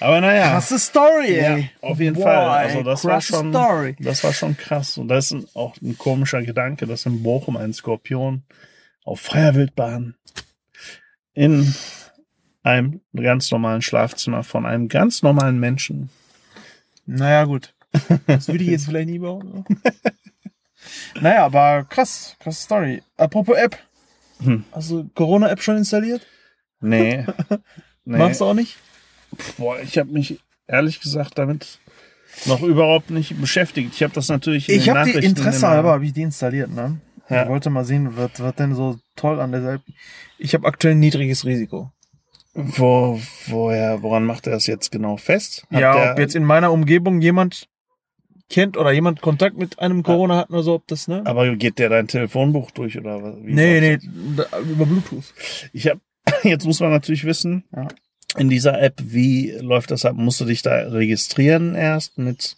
[0.00, 1.70] Aber naja, Krasse Story, ja, ey.
[1.80, 2.48] auf jeden Boah, Fall.
[2.48, 3.96] Also das war schon, Story.
[3.98, 4.96] das war schon krass.
[4.96, 8.42] Und das ist auch ein komischer Gedanke, dass in Bochum ein Skorpion
[9.04, 10.14] auf freier Wildbahn
[11.34, 11.74] in
[12.62, 16.10] einem ganz normalen Schlafzimmer von einem ganz normalen Menschen
[17.06, 17.74] Naja, gut.
[18.26, 19.64] Das würde ich jetzt vielleicht nie behaupten.
[21.20, 23.02] naja, aber krass, krasse Story.
[23.16, 23.78] Apropos App.
[24.40, 24.64] Hm.
[24.72, 26.24] Hast du Corona-App schon installiert?
[26.80, 27.24] Nee.
[28.04, 28.18] nee.
[28.18, 28.76] Machst du auch nicht?
[29.56, 31.78] Boah, ich habe mich ehrlich gesagt damit
[32.46, 33.92] noch überhaupt nicht beschäftigt.
[33.94, 37.00] Ich habe das natürlich in Ich habe die Interesse halber, habe ich die installiert, ne?
[37.28, 37.42] Ja.
[37.42, 39.82] Ich wollte mal sehen, was, was denn so toll an der App.
[40.38, 41.92] Ich habe aktuell ein niedriges Risiko.
[42.54, 45.66] Wo, woher, woran macht er das jetzt genau fest?
[45.70, 47.68] Hat ja, ob jetzt in meiner Umgebung jemand
[48.50, 51.22] kennt oder jemand Kontakt mit einem Corona hat oder so, ob das, ne?
[51.26, 53.36] aber geht der dein Telefonbuch durch oder was?
[53.42, 53.98] wie nee, nee,
[54.36, 55.34] da- über Bluetooth.
[55.72, 56.00] Ich habe,
[56.44, 57.88] jetzt muss man natürlich wissen, Ja.
[58.36, 60.14] In dieser App, wie läuft das ab?
[60.16, 62.56] Musst du dich da registrieren erst mit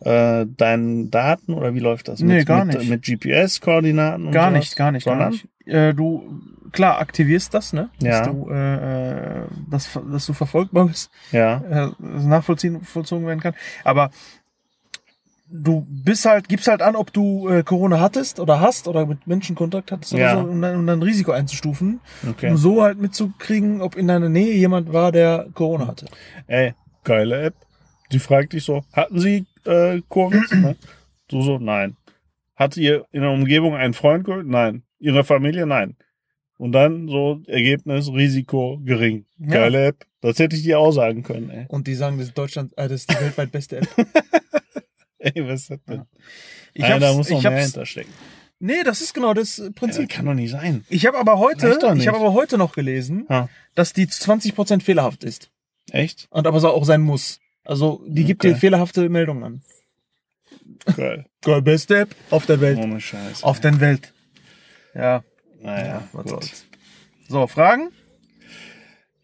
[0.00, 2.20] äh, deinen Daten oder wie läuft das?
[2.20, 2.88] Nee, mit, gar nicht.
[2.88, 5.30] Mit GPS-Koordinaten Gar nicht, gar nicht, gar Sondern?
[5.32, 5.48] nicht.
[5.66, 6.40] Äh, du,
[6.72, 7.90] klar, aktivierst das, ne?
[8.02, 8.20] Ja.
[8.20, 8.74] Dass du, äh,
[9.42, 13.54] äh, dass, dass du verfolgbar bist, Ja, äh, nachvollziehen, vollzogen werden kann.
[13.84, 14.10] Aber
[15.50, 19.26] du bist halt, gibst halt an, ob du äh, Corona hattest oder hast oder mit
[19.26, 20.34] Menschen Kontakt hattest Ja.
[20.34, 22.50] so, um dann, um dann Risiko einzustufen, okay.
[22.50, 26.06] um so halt mitzukriegen, ob in deiner Nähe jemand war, der Corona hatte.
[26.46, 27.54] Ey, geile App.
[28.12, 30.52] Die fragt dich so, hatten Sie äh, Covid?
[30.52, 30.76] ne?
[31.28, 31.96] Du so, nein.
[32.56, 34.46] Hattet ihr in der Umgebung einen Freund Covid?
[34.46, 34.82] Nein.
[34.98, 35.66] Ihre Familie?
[35.66, 35.96] Nein.
[36.58, 39.26] Und dann so Ergebnis, Risiko gering.
[39.38, 39.54] Ja.
[39.54, 40.04] Geile App.
[40.20, 41.66] Das hätte ich dir auch sagen können, ey.
[41.68, 43.88] Und die sagen, das ist Deutschland, äh, das ist die weltweit beste App.
[45.34, 46.02] Ey, was das denn?
[46.74, 48.12] Ich Ey, da muss noch mehr hinterstecken.
[48.60, 50.08] Nee, das ist genau das Ja, Prinzip.
[50.08, 50.84] das kann doch nicht sein.
[50.88, 53.48] Ich habe aber heute, ich habe aber heute noch gelesen, Ha.
[53.74, 55.50] dass die zu 20% fehlerhaft ist.
[55.90, 56.26] Echt?
[56.30, 57.38] Und aber so auch sein muss.
[57.64, 58.54] Also, die gibt Okay.
[58.54, 59.62] dir fehlerhafte Meldungen an.
[60.96, 61.26] Geil.
[61.42, 62.78] Geil, beste App auf der Welt.
[62.78, 63.42] Ohne Scheiß.
[63.44, 64.12] Auf der Welt.
[64.94, 65.22] Ja,
[65.60, 66.30] Naja, was gut.
[66.30, 66.66] soll's.
[67.28, 67.90] So, Fragen?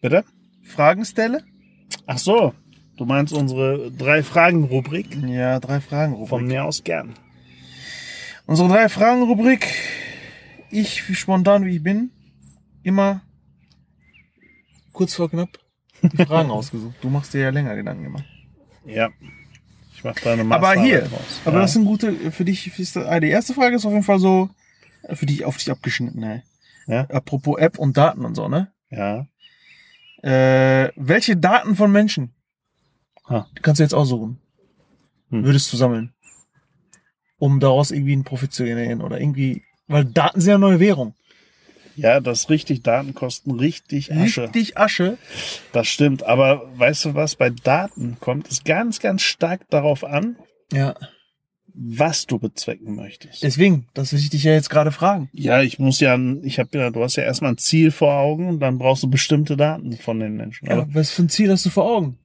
[0.00, 0.24] Bitte?
[0.62, 1.42] Fragenstelle?
[2.06, 2.54] Ach so.
[2.96, 5.16] Du meinst unsere drei Fragen-Rubrik?
[5.26, 6.46] Ja, drei Fragen Von Rubrik.
[6.46, 7.14] mir aus gern.
[8.46, 9.66] Unsere drei Fragen Rubrik.
[10.70, 12.10] Ich, wie spontan wie ich bin,
[12.82, 13.22] immer
[14.92, 15.58] kurz vor knapp
[16.02, 16.94] die Fragen ausgesucht.
[17.00, 18.24] Du machst dir ja länger Gedanken immer.
[18.84, 19.08] Ja.
[19.94, 21.40] Ich mach da eine Aber Masterarbeit hier, draus.
[21.44, 21.62] aber ja.
[21.62, 24.18] das sind gute, für dich, für die ah, die erste Frage ist auf jeden Fall
[24.18, 24.50] so,
[25.12, 26.42] für dich, auf dich abgeschnitten, ey.
[26.86, 27.02] Ja.
[27.08, 28.72] Apropos App und Daten und so, ne?
[28.90, 29.26] Ja.
[30.22, 32.33] Äh, welche Daten von Menschen
[33.28, 33.46] Ha.
[33.62, 34.38] kannst du jetzt aussuchen?
[35.30, 35.44] Hm.
[35.44, 36.12] Würdest du sammeln?
[37.38, 41.14] Um daraus irgendwie einen Profit zu generieren oder irgendwie, weil Daten sind ja neue Währung.
[41.96, 42.82] Ja, das ist richtig.
[42.82, 44.44] Daten kosten richtig Asche.
[44.44, 45.16] Richtig Asche.
[45.72, 46.24] Das stimmt.
[46.24, 47.36] Aber weißt du was?
[47.36, 50.36] Bei Daten kommt es ganz, ganz stark darauf an,
[50.72, 50.94] Ja.
[51.72, 53.42] was du bezwecken möchtest.
[53.44, 55.28] Deswegen, das will ich dich ja jetzt gerade fragen.
[55.32, 58.48] Ja, ich muss ja, ich habe ja, du hast ja erstmal ein Ziel vor Augen
[58.48, 60.66] und dann brauchst du bestimmte Daten von den Menschen.
[60.66, 62.18] Ja, Aber, was für ein Ziel hast du vor Augen?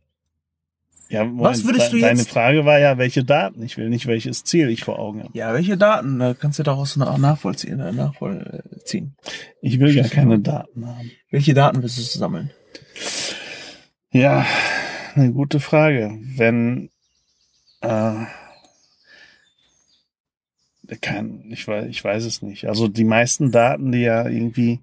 [1.09, 3.61] Ja, Moment, was würdest de- du Deine jetzt- Frage war ja, welche Daten?
[3.63, 5.37] Ich will nicht, welches Ziel ich vor Augen habe.
[5.37, 6.19] Ja, welche Daten?
[6.19, 9.15] Da kannst du daraus nach- nachvollziehen, äh, nachvollziehen.
[9.61, 10.39] Ich will gar keine.
[10.39, 11.11] Daten haben.
[11.31, 12.51] Welche Daten willst du sammeln?
[14.11, 14.45] Ja,
[15.15, 16.17] eine gute Frage.
[16.21, 16.89] Wenn
[17.81, 18.25] äh,
[21.01, 22.65] kein, ich weiß, ich weiß es nicht.
[22.67, 24.79] Also die meisten Daten, die ja irgendwie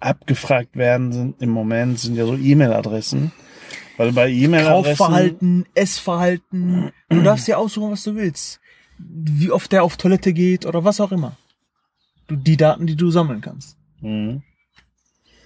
[0.00, 3.32] abgefragt werden, sind im Moment sind ja so E-Mail-Adressen,
[3.96, 6.92] weil bei E-Mail-Adressen Kaufverhalten, Essverhalten.
[7.08, 8.60] Du darfst dir aussuchen, was du willst.
[8.98, 11.36] Wie oft der auf Toilette geht oder was auch immer.
[12.26, 13.76] Du, die Daten, die du sammeln kannst.
[14.00, 14.42] Mhm.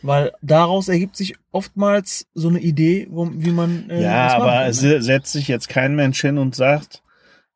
[0.02, 3.90] Weil daraus ergibt sich oftmals so eine Idee, wo, wie man.
[3.90, 5.02] Äh, ja, aber kann, es ne?
[5.02, 7.02] setzt sich jetzt kein Mensch hin und sagt,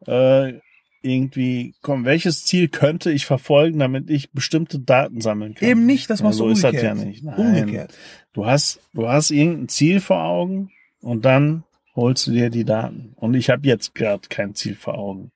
[0.07, 0.55] äh,
[1.02, 5.68] irgendwie, komm, welches Ziel könnte ich verfolgen, damit ich bestimmte Daten sammeln kann?
[5.68, 6.92] Eben nicht, das Ja, machst so du ist umgekehrt.
[6.96, 7.24] das ja nicht.
[7.24, 7.37] Nein.
[7.37, 7.94] Umgekehrt.
[8.33, 10.70] Du hast, du hast irgendein Ziel vor Augen
[11.03, 13.12] und dann holst du dir die Daten.
[13.17, 15.31] Und ich habe jetzt gerade kein Ziel vor Augen.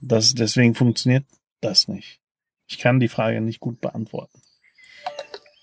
[0.00, 1.24] Das, deswegen funktioniert
[1.60, 2.20] das nicht.
[2.68, 4.40] Ich kann die Frage nicht gut beantworten.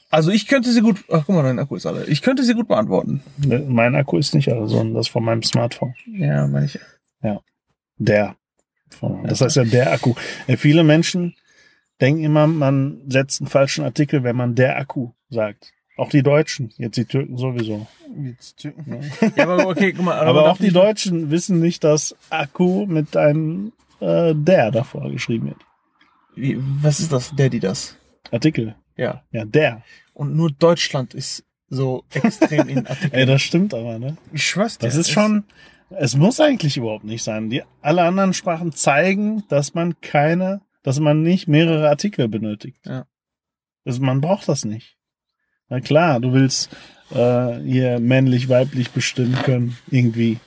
[0.10, 1.04] Also ich könnte sie gut.
[1.10, 2.06] Ach guck mal, dein Akku ist alle.
[2.06, 3.22] Ich könnte sie gut beantworten.
[3.38, 5.96] Ne, Mein Akku ist nicht alle, sondern das von meinem Smartphone.
[6.06, 6.80] Ja, meine ich.
[8.00, 8.36] Der.
[8.90, 10.14] Von- Das heißt ja der Akku.
[10.48, 11.36] Äh, viele Menschen
[12.00, 15.74] denken immer, man setzt einen falschen Artikel, wenn man der Akku sagt.
[15.98, 17.88] Auch die Deutschen, jetzt die Türken sowieso.
[19.36, 20.18] Ja, aber okay, guck mal.
[20.18, 25.48] Aber, man auch die Deutschen wissen nicht, dass Akku mit einem äh, der davor geschrieben
[25.48, 25.58] wird.
[26.36, 27.36] Wie, was ist das?
[27.36, 27.98] Der, die das?
[28.32, 28.76] Artikel.
[28.96, 29.24] Ja.
[29.32, 29.84] Ja, der.
[30.14, 33.14] Und nur Deutschland ist so extrem in Artikeln.
[33.14, 34.18] Ey, das stimmt aber, ne?
[34.32, 34.86] ich schwör's dir.
[34.86, 35.44] Das ist schon,
[35.90, 37.50] es muss eigentlich überhaupt nicht sein.
[37.50, 42.86] Die, alle anderen Sprachen zeigen, dass man keine, dass man nicht mehrere Artikel benötigt.
[42.86, 43.06] Ja.
[43.86, 44.97] Also man braucht das nicht.
[45.70, 46.70] Na klar, du willst
[47.14, 50.40] äh, hier männlich, weiblich bestimmen können, irgendwie.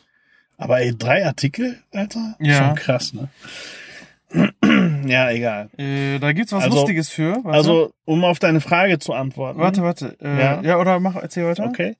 [0.57, 2.37] Aber ey, drei Artikel, Alter?
[2.39, 2.59] Ja.
[2.67, 3.29] Schon krass, ne?
[5.07, 5.71] ja, egal.
[5.77, 7.35] Äh, da gibt's was Also- Lustiges für.
[7.43, 7.49] Warte.
[7.51, 9.59] Also, um auf deine Frage zu antworten.
[9.59, 10.17] warte, warte.
[10.21, 10.63] Äh, Ja.
[10.63, 10.79] ja.
[10.79, 11.65] oder mach, erzähl weiter.
[11.65, 11.97] Okay.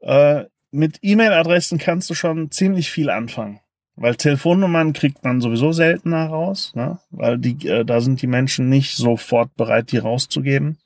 [0.00, 3.60] Äh, mit E-Mail-Adressen kannst du schon ziemlich viel anfangen.
[3.96, 7.00] Weil Telefonnummern kriegt man sowieso seltener raus, ne?
[7.10, 10.78] weil die, äh, da sind die Menschen nicht sofort bereit, die rauszugeben.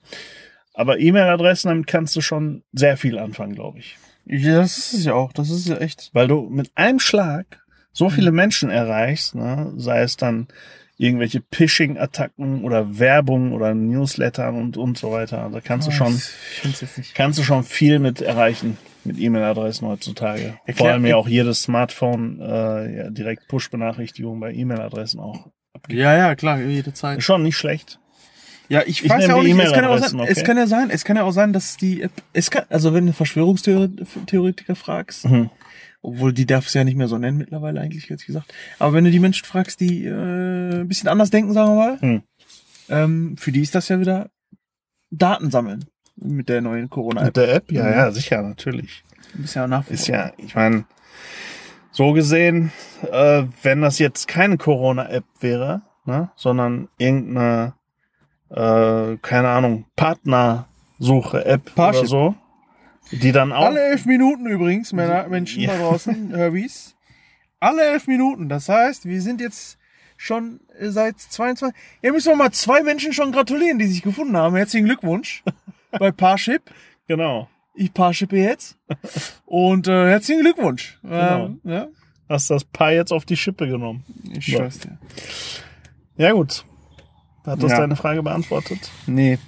[0.74, 3.96] Aber E-Mail-Adressen, damit kannst du schon sehr viel anfangen, glaube ich.
[4.26, 5.32] Ja, das ist es ja auch.
[5.32, 6.10] Das ist ja echt.
[6.12, 9.72] Weil du mit einem Schlag so viele Menschen erreichst, ne?
[9.76, 10.48] sei es dann
[10.96, 15.48] irgendwelche Phishing-Attacken oder Werbung oder Newslettern und, und so weiter.
[15.52, 17.14] Da kannst du Oh, schon, find's jetzt nicht.
[17.14, 20.54] kannst du schon viel mit erreichen mit E-Mail-Adressen heutzutage.
[20.66, 25.48] Erklär- Vor allem ja auch jedes Smartphone äh, ja, direkt Push-Benachrichtigungen bei E-Mail-Adressen auch.
[25.88, 27.18] Ja, ja, klar, jede Zeit.
[27.18, 27.98] Ist schon nicht schlecht.
[28.68, 30.42] Ja, ich, Ich weiß ja auch nicht, es kann ja auch, sein, E-Mail-Adressen, es okay?
[30.46, 33.07] kann ja sein, es kann ja auch sein, dass die App, es kann, also wenn
[33.07, 35.50] du Verschwörungstheoretiker fragst, Mhm.
[36.03, 39.05] obwohl die darf es ja nicht mehr so nennen mittlerweile eigentlich, ehrlich gesagt, aber wenn
[39.05, 42.22] du die Menschen fragst, die äh, ein bisschen anders denken, sagen wir mal, Hm.
[42.88, 44.31] ähm, für die ist das ja wieder
[45.11, 45.85] Daten sammeln
[46.16, 47.35] mit der neuen Mit Corona-App.
[47.35, 47.70] der App?
[47.72, 47.90] Ja, Mhm.
[47.92, 49.03] ja, sicher, natürlich.
[49.35, 50.85] Ein bisschen auch Ist ja, ich meine,
[51.90, 52.72] so gesehen,
[53.12, 57.74] äh, wenn das jetzt keine Corona-App wäre, ne, sondern irgendeine,
[58.55, 62.35] äh, keine Ahnung, Partnersuche-App oder so,
[63.11, 63.67] die dann auch.
[63.67, 65.73] Alle elf Minuten übrigens, Männer, Menschen Ja.
[65.73, 66.95] da draußen, Herbys.
[67.61, 68.49] Alle elf Minuten.
[68.49, 69.79] Das heißt, wir sind jetzt
[70.17, 71.77] schon äh, seit 22.
[72.03, 74.55] Ihr müsst doch mal zwei Menschen schon gratulieren, die sich gefunden haben.
[74.57, 75.43] Herzlichen Glückwunsch
[75.99, 76.62] bei Parship.
[77.09, 77.49] Genau.
[77.75, 78.79] Ich Parshippe jetzt.
[79.47, 81.01] Und äh, herzlichen Glückwunsch.
[81.05, 81.88] Ähm, ja,
[82.29, 84.05] Hast das Paar jetzt auf die Schippe genommen.
[84.33, 84.59] ich Ja.
[84.59, 84.97] schwör's dir.
[86.17, 86.64] Ja, gut.
[87.44, 87.80] Hat das Ja.
[87.80, 88.90] deine Frage beantwortet?
[89.07, 89.38] Nee.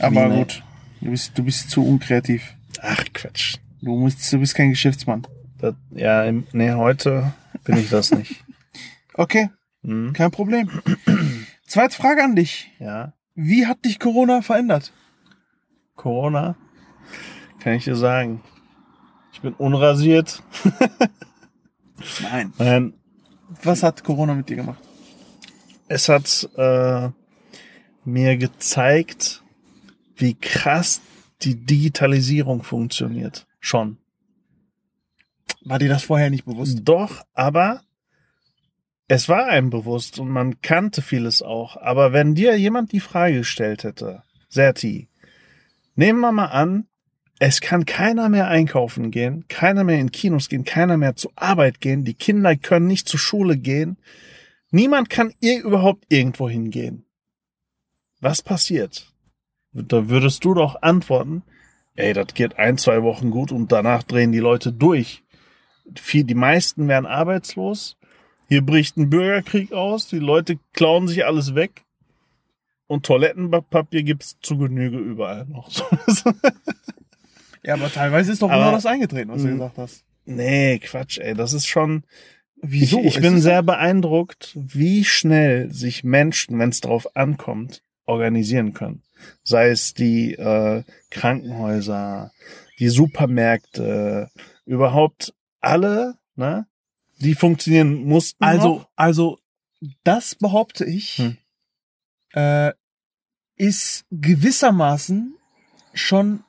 [0.00, 0.38] Aber nee?
[0.38, 0.62] gut.
[1.00, 2.54] Du bist, du bist zu unkreativ.
[2.80, 3.56] Ach, Quatsch.
[3.82, 5.26] Du, musst, du bist kein Geschäftsmann.
[5.58, 7.32] Das, ja, im, nee, heute
[7.64, 8.42] bin ich das nicht.
[9.16, 9.48] Okay,
[9.84, 10.68] Hm, kein Problem.
[11.68, 12.70] Zweite Frage an dich.
[12.80, 13.12] ja.
[13.36, 14.92] Wie hat dich Corona verändert?
[15.94, 16.56] Corona,
[17.60, 18.40] kann ich dir sagen.
[19.32, 20.42] Ich bin unrasiert.
[22.22, 22.52] Nein.
[22.58, 22.94] Nein,
[23.62, 24.78] Was hat Corona mit dir gemacht?
[25.88, 27.10] es hat äh,
[28.06, 29.42] mir gezeigt,
[30.16, 31.00] wie krass
[31.42, 33.46] die Digitalisierung funktioniert.
[33.60, 33.98] Schon.
[35.62, 36.80] War dir das vorher nicht bewusst?
[36.84, 37.82] Doch, aber
[39.08, 41.76] es war einem bewusst und man kannte vieles auch.
[41.76, 45.08] Aber wenn dir jemand die Frage gestellt hätte, Serti,
[45.94, 46.86] nehmen wir mal an,
[47.38, 51.80] es kann keiner mehr einkaufen gehen, keiner mehr in Kinos gehen, keiner mehr zur Arbeit
[51.80, 53.98] gehen, die Kinder können nicht zur Schule gehen,
[54.70, 57.04] niemand kann ihr überhaupt irgendwo hingehen.
[58.20, 59.12] Was passiert?
[59.72, 61.42] Da würdest du doch antworten,
[61.96, 65.22] ey, das geht ein, zwei Wochen gut und danach drehen die Leute durch
[65.86, 67.96] die meisten werden arbeitslos.
[68.48, 70.06] Hier bricht ein Bürgerkrieg aus.
[70.08, 71.82] Die Leute klauen sich alles weg.
[72.86, 75.70] Und Toilettenpapier gibt's zu Genüge überall noch.
[77.66, 79.52] Ja, aber teilweise ist doch Aber- genau das eingetreten, was du Mhm.
[79.52, 80.04] gesagt hast.
[80.26, 81.34] nee, Quatsch, ey.
[81.34, 82.04] Das ist schon.
[82.56, 82.98] Wieso?
[83.00, 89.02] Ich, ich bin sehr beeindruckt, wie schnell sich Menschen, wenn es drauf ankommt, organisieren können.
[89.42, 92.32] Sei es die äh, Krankenhäuser,
[92.78, 94.30] die Supermärkte,
[94.66, 96.66] überhaupt alle, ne?
[97.18, 98.42] Die funktionieren mussten.
[98.42, 98.88] Also, noch.
[98.96, 99.38] also,
[100.02, 101.36] das behaupte ich, Hm.
[102.32, 102.72] äh,
[103.56, 105.36] ist gewissermaßen
[105.92, 106.42] schon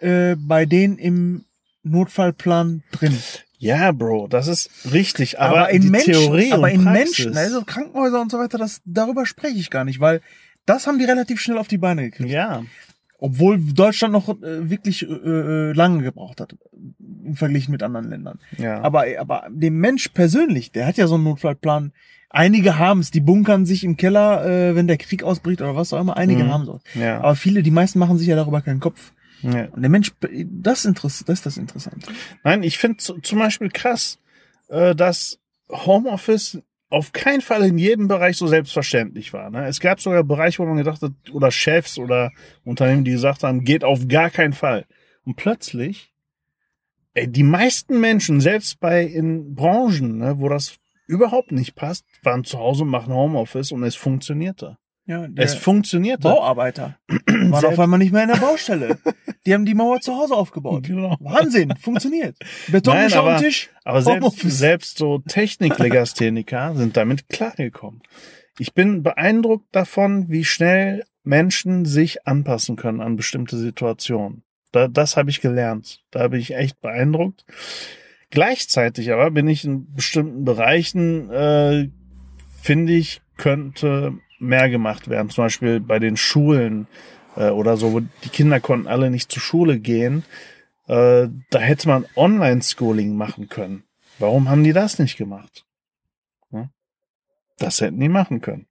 [0.00, 1.46] äh, bei denen im
[1.82, 3.16] Notfallplan drin.
[3.58, 5.40] Ja, Bro, das ist richtig.
[5.40, 8.80] Aber, Aber, in Menschen, Theorie aber in Praxis, Menschen, also Krankenhäuser und so weiter, das,
[8.84, 10.20] darüber spreche ich gar nicht, weil
[10.66, 12.28] das haben die relativ schnell auf die Beine gekriegt.
[12.30, 12.62] Ja,
[13.18, 16.54] Obwohl Deutschland noch äh, wirklich äh, äh, lange gebraucht hat,
[17.24, 18.38] im Vergleich mit anderen Ländern.
[18.58, 18.82] ja.
[18.82, 21.92] Aber, aber dem Mensch persönlich, der hat ja so einen Notfallplan.
[22.28, 25.92] Einige haben es, die bunkern sich im Keller, äh, wenn der Krieg ausbricht oder was
[25.94, 26.16] auch immer.
[26.18, 26.50] Einige Mhm.
[26.52, 26.80] haben so.
[26.94, 29.12] ja, Aber viele, die meisten machen sich ja darüber keinen Kopf.
[29.42, 29.66] Ja.
[29.66, 32.12] Und der Mensch, das, das ist das Interessante.
[32.42, 34.18] Nein, ich finde zum Beispiel krass,
[34.68, 39.50] äh, dass Homeoffice auf keinen Fall in jedem Bereich so selbstverständlich war.
[39.50, 39.66] Ne?
[39.66, 42.30] Es gab sogar Bereiche, wo man gedacht hat, oder Chefs oder
[42.64, 44.86] Unternehmen, die gesagt haben, geht auf gar keinen Fall.
[45.24, 46.12] Und plötzlich,
[47.14, 50.76] ey, die meisten Menschen, selbst bei in Branchen, ne, wo das
[51.08, 54.78] überhaupt nicht passt, waren zu Hause und machen Homeoffice und es funktionierte.
[55.06, 56.22] Ja, Es funktionierte.
[56.24, 58.98] Bauarbeiter waren auf einmal nicht mehr in der Baustelle.
[59.46, 60.84] Die haben die Mauer zu Hause aufgebaut.
[60.88, 61.16] Genau.
[61.20, 62.36] Wahnsinn, funktioniert.
[62.66, 63.70] Beton Nein, ist auf aber- dem Tisch.
[63.84, 68.02] Aber selbst, selbst so Techniklegastheniker sind damit klargekommen.
[68.58, 74.42] Ich bin beeindruckt davon, wie schnell Menschen sich anpassen können an bestimmte Situationen.
[74.72, 76.00] Da, das habe ich gelernt.
[76.10, 77.44] Da bin ich echt beeindruckt.
[78.30, 81.88] Gleichzeitig aber bin ich in bestimmten Bereichen, äh,
[82.60, 85.30] finde ich, könnte mehr gemacht werden.
[85.30, 86.86] Zum Beispiel bei den Schulen
[87.36, 90.24] äh, oder so, wo die Kinder konnten alle nicht zur Schule gehen.
[90.88, 93.84] Äh, da hätte man Online-Schooling machen können.
[94.18, 95.66] Warum haben die das nicht gemacht?
[96.50, 96.70] Ja?
[97.58, 98.66] Das hätten die machen können.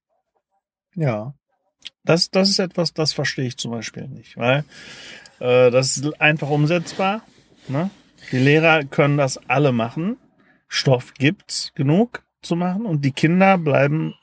[0.95, 1.33] Ja.
[2.03, 4.63] Das, das ist etwas, das verstehe ich zum Beispiel nicht, weil
[5.39, 7.21] äh, das ist einfach umsetzbar.
[7.67, 7.89] Ne?
[8.31, 10.17] Die Lehrer können das alle machen.
[10.67, 14.15] Stoff gibt's genug zu machen und die Kinder bleiben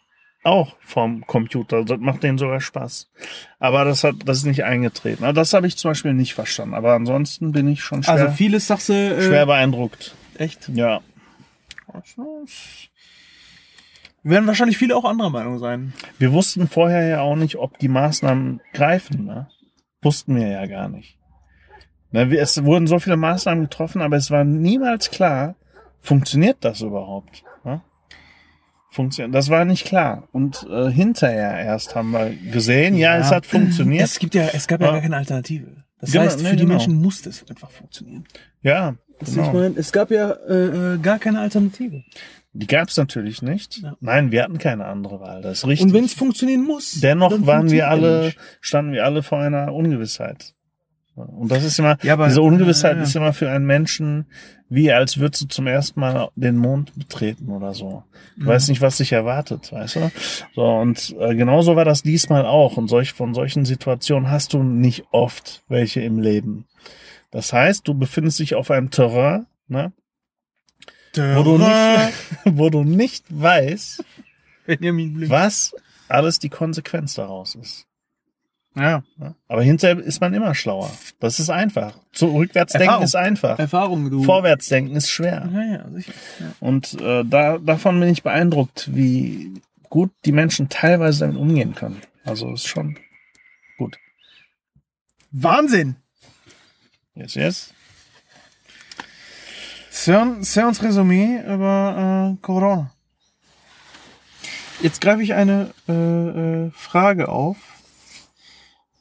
[0.44, 1.85] auch vom Computer.
[1.85, 3.11] Das macht denen sogar Spaß.
[3.59, 5.24] Aber das hat, das ist nicht eingetreten.
[5.24, 6.74] Also das habe ich zum Beispiel nicht verstanden.
[6.74, 8.92] Aber ansonsten bin ich schon schwer, Also vieles sagst du.
[8.92, 10.14] Äh, schwer beeindruckt.
[10.37, 10.68] Echt?
[10.68, 11.00] Ja.
[14.24, 15.92] Werden wahrscheinlich viele auch anderer Meinung sein.
[16.18, 19.26] Wir wussten vorher ja auch nicht, ob die Maßnahmen greifen.
[19.26, 19.48] Ne?
[20.00, 21.18] Wussten wir ja gar nicht.
[22.12, 25.55] Ne, es wurden so viele Maßnahmen getroffen, aber es war niemals klar,
[25.98, 27.42] funktioniert das überhaupt?
[27.64, 27.81] Ne?
[28.92, 30.28] Funktioniert, das war nicht klar.
[30.33, 34.05] Und äh, hinterher erst haben wir gesehen, ja, es hat funktioniert.
[34.05, 34.92] Es gibt ja, es gab ja, Ja.
[34.92, 35.66] gar keine Alternative.
[35.98, 36.68] Das Genau, heißt, für nee, die genau.
[36.74, 38.24] Menschen musste es einfach funktionieren.
[38.61, 39.52] ja, Ich genau.
[39.52, 42.02] meine, es gab ja äh, äh, gar keine Alternative.
[42.55, 43.78] Die gab es natürlich nicht.
[43.83, 43.96] Ja.
[44.00, 45.40] Nein, wir hatten keine andere Wahl.
[45.40, 45.87] Das ist richtig.
[45.87, 49.72] Und wenn es funktionieren muss, Dennoch dann waren wir alle, standen wir alle vor einer
[49.72, 50.52] Ungewissheit.
[51.14, 53.02] Und das ist immer, Ja, aber- diese Ungewissheit Ja, ja.
[53.05, 54.26] ist immer für einen Menschen
[54.74, 58.04] wie als würdest du zum ersten Mal den Mond betreten oder so.
[58.37, 58.46] Du Mhm.
[58.46, 60.11] weißt nicht, was dich erwartet, weißt du?
[60.54, 62.76] So, und äh, genauso war das diesmal auch.
[62.76, 66.66] Und solch, von solchen Situationen hast du nicht oft welche im Leben.
[67.30, 69.92] Das heißt, du befindest dich auf einem Terrain, ne,
[71.37, 74.02] wo du nicht, wo du nicht weißt,
[75.30, 75.74] was
[76.08, 77.87] alles die Konsequenz daraus ist.
[78.74, 79.02] Ja.
[79.18, 79.35] Ja?
[79.48, 80.90] Aber hinterher ist man immer schlauer.
[81.20, 81.94] Das ist einfach.
[82.12, 83.04] So rückwärts denken Erfahrung.
[83.04, 83.58] ist einfach.
[83.58, 84.22] Erfahrung, du.
[84.22, 85.48] Vorwärts denken ist schwer.
[85.52, 86.12] Ja, ja, sicher.
[86.40, 86.46] Ja.
[86.61, 92.00] Und äh, da, davon bin ich beeindruckt, wie gut die Menschen teilweise damit umgehen können.
[92.24, 92.98] Also ist schon
[93.76, 93.98] gut.
[95.30, 95.96] Wahnsinn!
[97.14, 97.74] Yes, yes.
[100.08, 102.90] Uns Resümee über äh, Corona.
[104.80, 107.56] Jetzt greife ich eine äh, äh, Frage auf,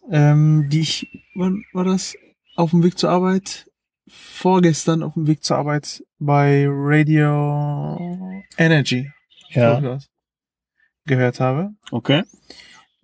[0.10, 2.16] ähm, die ich, wann war das?
[2.56, 3.70] Auf dem Weg zur Arbeit,
[4.08, 7.98] vorgestern auf dem Weg zur Arbeit bei Radio
[8.58, 9.12] Energy
[9.50, 10.00] Ja.
[11.06, 11.72] Gehört habe.
[11.92, 12.24] Okay.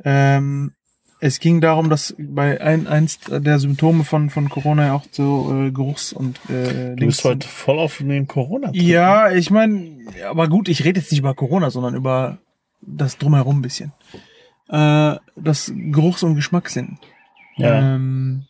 [0.03, 0.73] Ähm,
[1.19, 5.65] es ging darum, dass bei ein, eins der Symptome von, von Corona ja auch so
[5.65, 10.47] äh, Geruchs- und äh, Du bist heute voll auf den corona Ja, ich meine, aber
[10.47, 12.37] gut, ich rede jetzt nicht über Corona, sondern über
[12.81, 13.93] das drumherum ein bisschen.
[14.69, 16.97] Äh, das Geruchs- und Geschmackssinn
[17.55, 17.95] Ja.
[17.95, 18.45] ähm,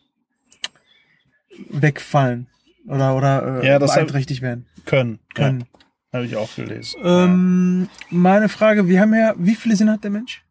[1.69, 2.47] wegfallen
[2.87, 5.19] oder oder äh, Ja, beeinträchtigt werden Können.
[5.33, 5.61] können.
[5.61, 6.99] Ja, Habe ich auch gelesen.
[7.03, 10.43] Ähm, Meine Frage, wir haben ja, wie viele Sinne hat der Mensch?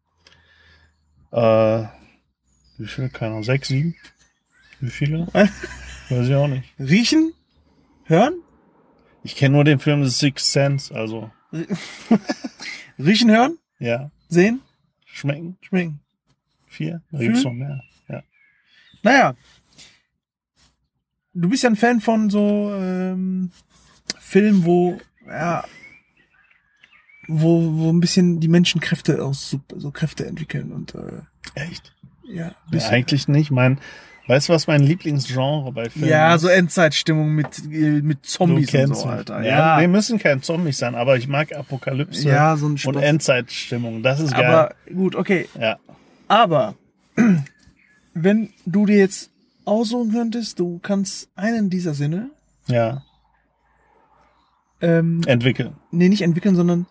[1.31, 1.83] äh,
[2.77, 3.09] wie viele?
[3.09, 3.43] Keine Ahnung.
[3.43, 3.95] Sechs, sieben?
[4.79, 5.27] Wie viele?
[5.33, 6.73] Weiß ich auch nicht.
[6.79, 7.33] Riechen?
[8.05, 8.35] Hören?
[9.23, 11.29] Ich kenne nur den Film The Sixth Sense, also
[12.99, 13.57] Riechen, hören?
[13.79, 14.11] ja.
[14.29, 14.61] Sehen?
[15.17, 15.57] Schmecken?
[15.61, 15.99] Schmecken.
[16.67, 17.01] Vier?
[17.11, 17.83] Da gibt's noch mehr.
[18.07, 18.23] Ja.
[19.01, 19.35] Naja.
[21.33, 23.51] Du bist ja ein Fan von so ähm,
[24.19, 25.63] Filmen, wo, ja,
[27.27, 31.21] wo, wo ein bisschen die Menschen Kräfte aus, so, Kräfte entwickeln und äh,
[31.55, 31.95] Echt?
[32.23, 33.51] ja, Ja, eigentlich nicht.
[33.51, 33.79] Mein,
[34.27, 36.41] weißt du, was mein Lieblingsgenre bei Filmen Ja, ist?
[36.41, 39.05] so Endzeitstimmung mit, äh, mit Zombies und so.
[39.05, 39.41] Alter.
[39.43, 42.79] Ja, Ja, nee, müssen kein Zombies sein, aber ich mag Apokalypse ja, so ein und
[42.79, 42.95] Spaß.
[42.97, 44.03] Endzeitstimmung.
[44.03, 44.45] Das ist geil.
[44.45, 45.47] Aber gut, okay.
[45.59, 45.77] ja.
[46.27, 46.75] Aber
[48.13, 49.31] wenn du dir jetzt
[49.65, 52.29] aussuchen könntest, du kannst einen dieser Sinne
[52.67, 53.03] Ja.
[54.81, 55.75] ähm, Entwickeln.
[55.91, 56.85] nee, nicht entwickeln, sondern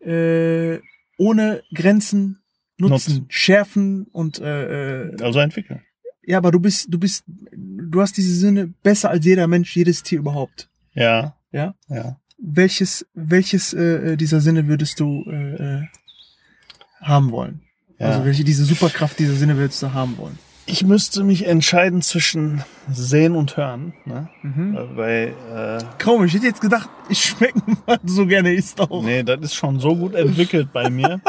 [0.00, 0.78] äh,
[1.18, 2.38] ohne Grenzen
[2.78, 3.26] nutzen, Nutzen.
[3.28, 5.82] schärfen und äh, äh, Also entwickeln.
[6.24, 10.02] Ja, aber du bist, du bist, du hast diese Sinne besser als jeder Mensch, jedes
[10.02, 10.68] Tier überhaupt.
[10.94, 11.36] Ja.
[11.52, 11.74] Ja.
[11.88, 12.16] Ja.
[12.38, 15.82] Welches, welches äh, dieser Sinne würdest du äh, äh,
[17.00, 17.60] haben wollen?
[17.98, 18.08] ja.
[18.08, 20.38] Also welche diese Superkraft dieser Sinne würdest du haben wollen?
[20.66, 23.94] Ich müsste mich entscheiden zwischen Sehen und Hören.
[24.04, 24.28] Ne?
[24.42, 24.76] Mhm.
[24.76, 28.80] Äh, Bei, äh, Kaum, ich hätte jetzt gedacht, ich schmecken, weil du so gerne isst
[28.80, 29.02] auch.
[29.02, 31.20] nee, das ist schon so gut entwickelt bei mir.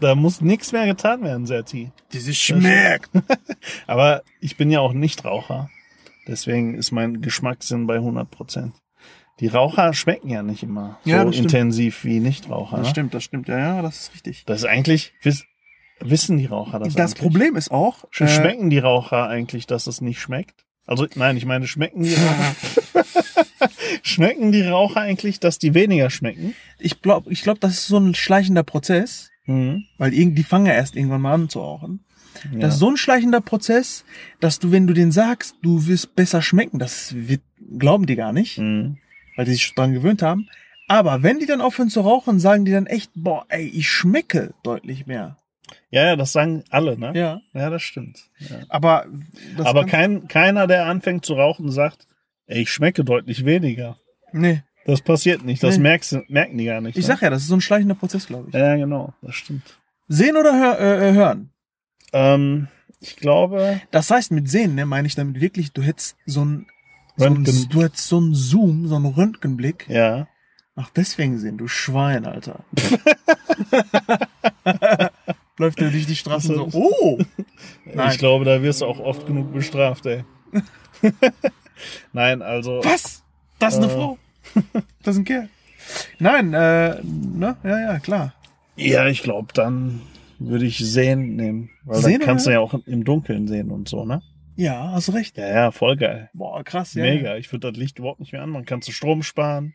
[0.00, 1.90] Da muss nichts mehr getan werden, Serti.
[2.12, 3.10] Dieses schmeckt.
[3.86, 5.70] Aber ich bin ja auch Nichtraucher.
[6.26, 8.74] Deswegen ist mein Geschmackssinn bei 100 Prozent.
[9.40, 12.76] Die Raucher schmecken ja nicht immer Ja, so intensiv wie Nichtraucher.
[12.76, 12.90] Das Ne?
[12.90, 13.48] stimmt, das stimmt.
[13.48, 14.44] Ja, ja, das ist richtig.
[14.46, 15.44] Das ist eigentlich, wiss,
[16.10, 17.22] wissen die Raucher das Das, eigentlich?
[17.22, 20.64] Problem ist auch, äh, Schmecken die Raucher eigentlich, dass es nicht schmeckt?
[20.86, 22.54] Also, nein, ich meine, schmecken die Raucher,
[24.02, 26.54] schmecken die Raucher eigentlich, dass die weniger schmecken?
[26.78, 29.84] ich glaube, ich glaub, das ist so ein schleichender Prozess, Mhm.
[29.98, 32.04] weil irgend- die fangen ja erst irgendwann mal an zu rauchen.
[32.52, 32.60] Ja.
[32.60, 34.04] Das ist so ein schleichender Prozess,
[34.40, 37.42] dass du, wenn du den sagst, du wirst besser schmecken, das wird,
[37.78, 38.58] glauben die gar nicht.
[38.58, 38.98] Mhm.
[39.36, 40.48] weil die sich schon dran gewöhnt haben.
[40.88, 44.52] Aber wenn die dann aufhören zu rauchen, sagen die dann echt, boah, ey, ich schmecke
[44.62, 45.38] deutlich mehr.
[45.90, 47.12] Ja, ja, das sagen alle, ne?
[47.14, 47.40] Ja.
[47.52, 48.18] Ja, das stimmt.
[48.38, 48.56] Ja.
[48.68, 49.06] Aber,
[49.56, 52.06] das Aber kein, keiner, der anfängt zu rauchen, sagt,
[52.46, 53.98] ey, ich schmecke deutlich weniger.
[54.32, 54.62] Nee.
[54.84, 55.62] Das passiert nicht.
[55.62, 55.82] Das Nee.
[55.84, 56.98] merkst, merken die gar nicht.
[56.98, 57.14] Ich ne?
[57.14, 58.54] sag ja, das ist so ein schleichender Prozess, glaube ich.
[58.54, 59.14] Ja, genau.
[59.22, 59.78] Das stimmt.
[60.08, 61.50] Sehen oder hör, äh, äh, hören?
[62.12, 62.68] Ähm,
[63.00, 66.66] ich glaube, Das heißt, mit sehen, ne, meine ich damit wirklich, du hättest so ein,
[67.16, 69.86] so ein du hättest so einen Zoom, so einen Röntgenblick.
[69.88, 70.26] ja.
[70.74, 72.64] Ach, deswegen sehen, du Schwein, Alter.
[75.58, 77.18] Läuft er durch die Straßen so, oh!
[77.84, 78.10] Nein.
[78.12, 80.24] Ich glaube, da wirst du auch oft genug bestraft, ey.
[82.12, 82.80] Nein, also.
[82.84, 83.22] Was?
[83.58, 83.94] Das ist eine Äh.
[83.94, 84.18] Frau.
[85.02, 85.48] Das ist ein Kerl.
[86.18, 87.56] Nein, äh, ne?
[87.64, 88.34] Ja, ja, klar.
[88.76, 90.00] Ja, ich glaube, dann
[90.38, 91.70] würde ich sehen nehmen.
[91.84, 92.54] Weil Sehen dann kannst du oder?
[92.54, 94.22] ja auch im Dunkeln sehen und so, ne?
[94.56, 95.38] Ja, hast recht.
[95.38, 96.30] Ja, ja, voll geil.
[96.34, 97.02] Boah, krass, ja.
[97.02, 97.36] Mega.
[97.36, 98.64] Ich würde das Licht überhaupt nicht mehr anmachen.
[98.64, 99.74] Kannst du Strom sparen.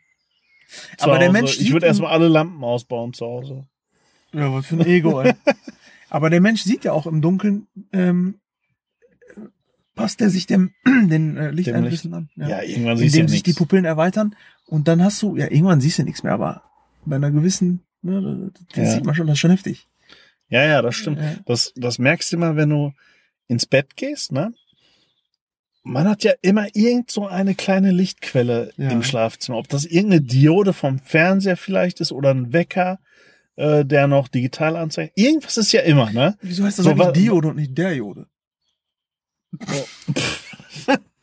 [0.97, 1.37] Zu Aber der Hause.
[1.39, 3.67] Mensch Ich würde erstmal alle Lampen ausbauen zu Hause.
[4.33, 5.33] Ja, was für ein Ego, ey.
[6.09, 8.35] Aber der Mensch sieht ja auch im Dunkeln, ähm,
[9.95, 12.29] passt er sich dem, den äh, Lichteinflüssen an.
[12.35, 13.57] Ja, irgendwann siehst du Indem ja sich die nichts.
[13.59, 16.63] Pupillen erweitern und dann hast du, ja, irgendwann siehst du nichts mehr, aber
[17.05, 18.93] bei einer gewissen, ne, das Ja.
[18.93, 19.87] sieht man schon, das ist schon heftig.
[20.49, 21.19] Ja, ja, das stimmt.
[21.19, 21.35] Ja.
[21.45, 22.93] Das, das merkst du immer, wenn du
[23.47, 24.53] ins Bett gehst, ne?
[25.83, 28.89] Man hat ja immer irgend so eine kleine Lichtquelle Ja.
[28.91, 29.57] im Schlafzimmer.
[29.57, 32.99] Ob das irgendeine Diode vom Fernseher vielleicht ist oder ein Wecker,
[33.57, 35.13] äh, der noch digital anzeigt.
[35.15, 36.37] Irgendwas ist ja immer, ne?
[36.41, 38.27] Wieso heißt das So, eigentlich Diode und nicht der Jode?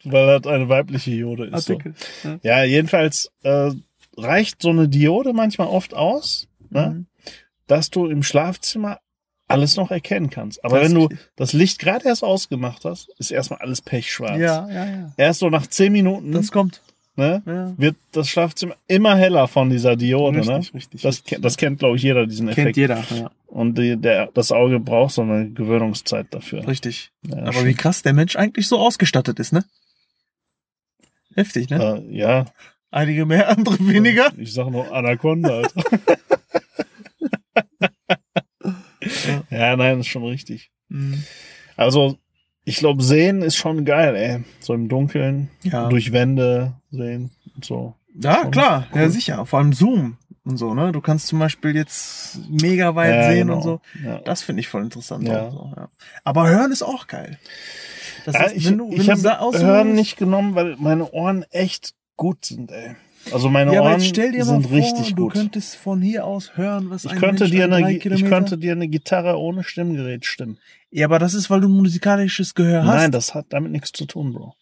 [0.05, 1.65] Weil das eine weibliche Diode ist.
[1.65, 1.73] So.
[1.75, 1.95] Artikel.
[2.23, 2.39] Ja.
[2.43, 3.71] Ja, jedenfalls äh,
[4.17, 6.91] reicht so eine Diode manchmal oft aus, ne?
[6.91, 7.07] Mhm.
[7.67, 8.99] dass du im Schlafzimmer
[9.47, 10.65] alles noch erkennen kannst.
[10.65, 14.39] Aber Das wenn du das Licht gerade erst ausgemacht hast, ist erstmal alles pechschwarz.
[14.39, 15.13] Ja, ja, ja.
[15.17, 16.81] Erst so nach zehn Minuten Das kommt.
[17.17, 17.75] Ne, Ja.
[17.77, 20.39] wird das Schlafzimmer immer heller von dieser Diode.
[20.41, 20.57] ne?
[20.59, 21.43] Richtig, richtig, Das, richtig.
[21.43, 22.77] das kennt, glaube ich, jeder, diesen Kennt Effekt.
[22.77, 23.05] jeder.
[23.17, 23.31] Ja.
[23.47, 26.67] Und die, der, das Auge braucht so eine Gewöhnungszeit dafür.
[26.67, 27.11] Richtig.
[27.27, 27.67] Ja, Aber schon.
[27.67, 29.65] wie krass der Mensch eigentlich so ausgestattet ist, ne?
[31.35, 32.03] Heftig, ne?
[32.09, 32.47] Äh, ja,
[32.91, 34.31] Einige mehr, andere weniger.
[34.37, 35.63] ich sag nur Anaconda.
[35.63, 35.83] Alter.
[39.51, 40.71] ja, nein, ist schon richtig.
[40.89, 41.25] Mhm.
[41.77, 42.19] Also,
[42.65, 44.45] ich glaube, sehen ist schon geil, ey.
[44.61, 45.89] So im Dunkeln, Ja.
[45.89, 47.95] durch Wände sehen und so.
[48.19, 49.01] Ja, Schon klar, cool.
[49.03, 49.45] ja sicher.
[49.47, 50.93] Vor allem Zoom und so, ne?
[50.93, 53.57] Du kannst zum Beispiel jetzt mega weit Ja, sehen genau.
[53.57, 53.81] und so.
[54.05, 54.19] Ja.
[54.19, 55.27] Das finde ich voll interessant.
[55.27, 55.51] Ja.
[55.51, 55.89] So, ja.
[56.23, 57.39] Aber hören ist auch geil.
[58.25, 61.95] Das heißt, ich wenn du, wenn ich habe Hören nicht genommen, weil meine Ohren echt
[62.17, 62.95] gut sind, ey.
[63.33, 65.33] Also meine Ja, Ohren sind vor, richtig du gut.
[65.33, 68.89] könntest von hier aus hören, was Ich könnte, Mensch dir eine, ich könnte dir eine
[68.89, 70.59] Gitarre ohne Stimmgerät stimmen.
[70.91, 72.95] Ja, aber das ist, weil du musikalisches Gehör hast.
[72.95, 74.55] Nein, das hat damit nichts zu tun, Bro.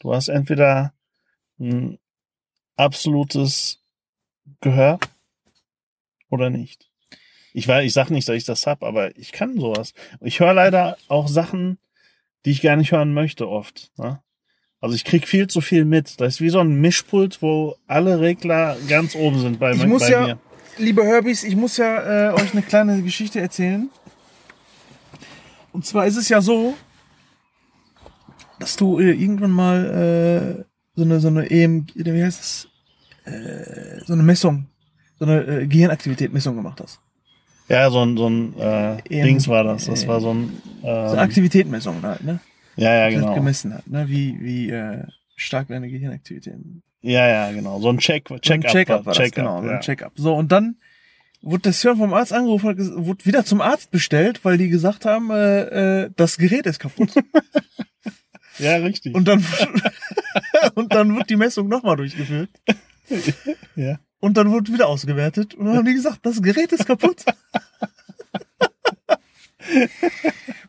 [0.00, 0.92] Du hast entweder
[1.58, 1.98] ein
[2.76, 3.80] absolutes
[4.60, 4.98] Gehör
[6.28, 6.90] oder nicht.
[7.52, 9.92] Ich weiß, ich sag nicht, dass ich das hab, aber ich kann sowas.
[10.20, 11.78] Ich höre leider auch Sachen,
[12.44, 13.92] die ich gar nicht hören möchte oft.
[13.96, 14.22] Ne?
[14.82, 16.20] Also ich krieg viel zu viel mit.
[16.20, 20.02] Das ist wie so ein Mischpult, wo alle Regler ganz oben sind bei, Ich muss
[20.02, 20.38] bei ja- mir.
[20.76, 23.90] Liebe Herbys, ich muss ja äh, euch eine kleine Geschichte erzählen.
[25.72, 26.74] Und zwar ist es ja so,
[28.58, 30.64] dass du äh, irgendwann mal äh,
[30.96, 32.68] so eine so eine EM, wie heißt es,
[33.32, 34.66] äh, so eine Messung,
[35.18, 36.98] so eine äh, Gehirnaktivität-Messung gemacht hast.
[37.68, 39.84] Ja, so ein, so ein äh, Eben, Dings war das.
[39.84, 42.40] Das äh, war so ein So eine ähm, Aktivitätmessung halt, ne?
[42.76, 43.34] Ja, ja, genau.
[43.34, 44.08] gemessen hat, ne?
[44.08, 45.04] Wie wie äh,
[45.36, 46.54] stark deine Gehirnaktivität.
[47.02, 47.80] Ja, ja, genau.
[47.80, 48.70] So ein Check, So ein Check-up.
[48.70, 49.74] Check-up war das, Check-up, genau, so ja.
[49.74, 50.12] ein Check-up.
[50.16, 50.76] So, und dann
[51.42, 55.30] wurde das Hirn vom Arzt angerufen, wurde wieder zum Arzt bestellt, weil die gesagt haben,
[55.30, 57.12] äh, äh, das Gerät ist kaputt.
[58.58, 59.14] ja, richtig.
[59.14, 59.44] Und dann,
[60.74, 62.50] und dann wird die Messung nochmal durchgeführt.
[63.76, 63.98] ja.
[64.20, 65.54] Und dann wurde wieder ausgewertet.
[65.54, 67.24] Und dann haben die gesagt, das Gerät ist kaputt.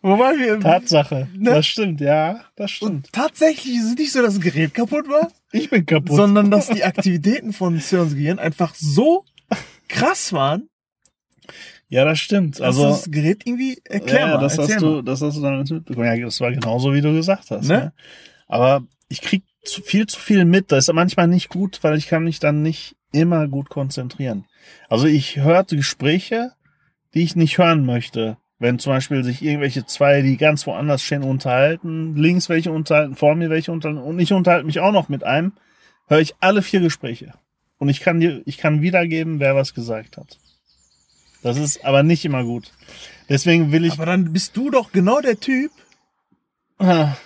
[0.01, 1.27] Wobei wir, Tatsache.
[1.35, 1.51] Ne?
[1.51, 2.91] Das stimmt, ja, das stimmt.
[2.91, 6.15] und tatsächlich ist es nicht so, dass das Gerät kaputt war, ich bin kaputt.
[6.15, 9.23] sondern dass die Aktivitäten von Sirens Gehirn einfach so
[9.87, 10.67] krass waren,
[11.93, 12.55] ja, das stimmt.
[12.55, 16.07] dass Also, das Gerät irgendwie erklär ja, das hast du, das hast du dann mitbekommen.
[16.07, 17.67] Ja, das war genauso, wie du gesagt hast.
[17.67, 17.77] Ne?
[17.77, 17.93] Ne?
[18.47, 20.71] Aber ich krieg zu, viel zu viel mit.
[20.71, 24.45] Das ist manchmal nicht gut, weil ich kann mich dann nicht immer gut konzentrieren.
[24.89, 26.53] Also ich hörte Gespräche,
[27.13, 28.37] die ich nicht hören möchte.
[28.63, 33.35] Wenn zum Beispiel sich irgendwelche zwei, die ganz woanders stehen, unterhalten, links welche unterhalten, vor
[33.35, 35.51] mir welche unterhalten und ich unterhalte mich auch noch mit einem,
[36.07, 37.33] höre ich alle vier Gespräche.
[37.77, 40.39] Und ich kann dir, ich kann wiedergeben, wer was gesagt hat.
[41.41, 42.71] Das ist aber nicht immer gut.
[43.27, 45.71] Deswegen will ich, Aber dann bist du doch genau der Typ,
[46.77, 47.17] Ah,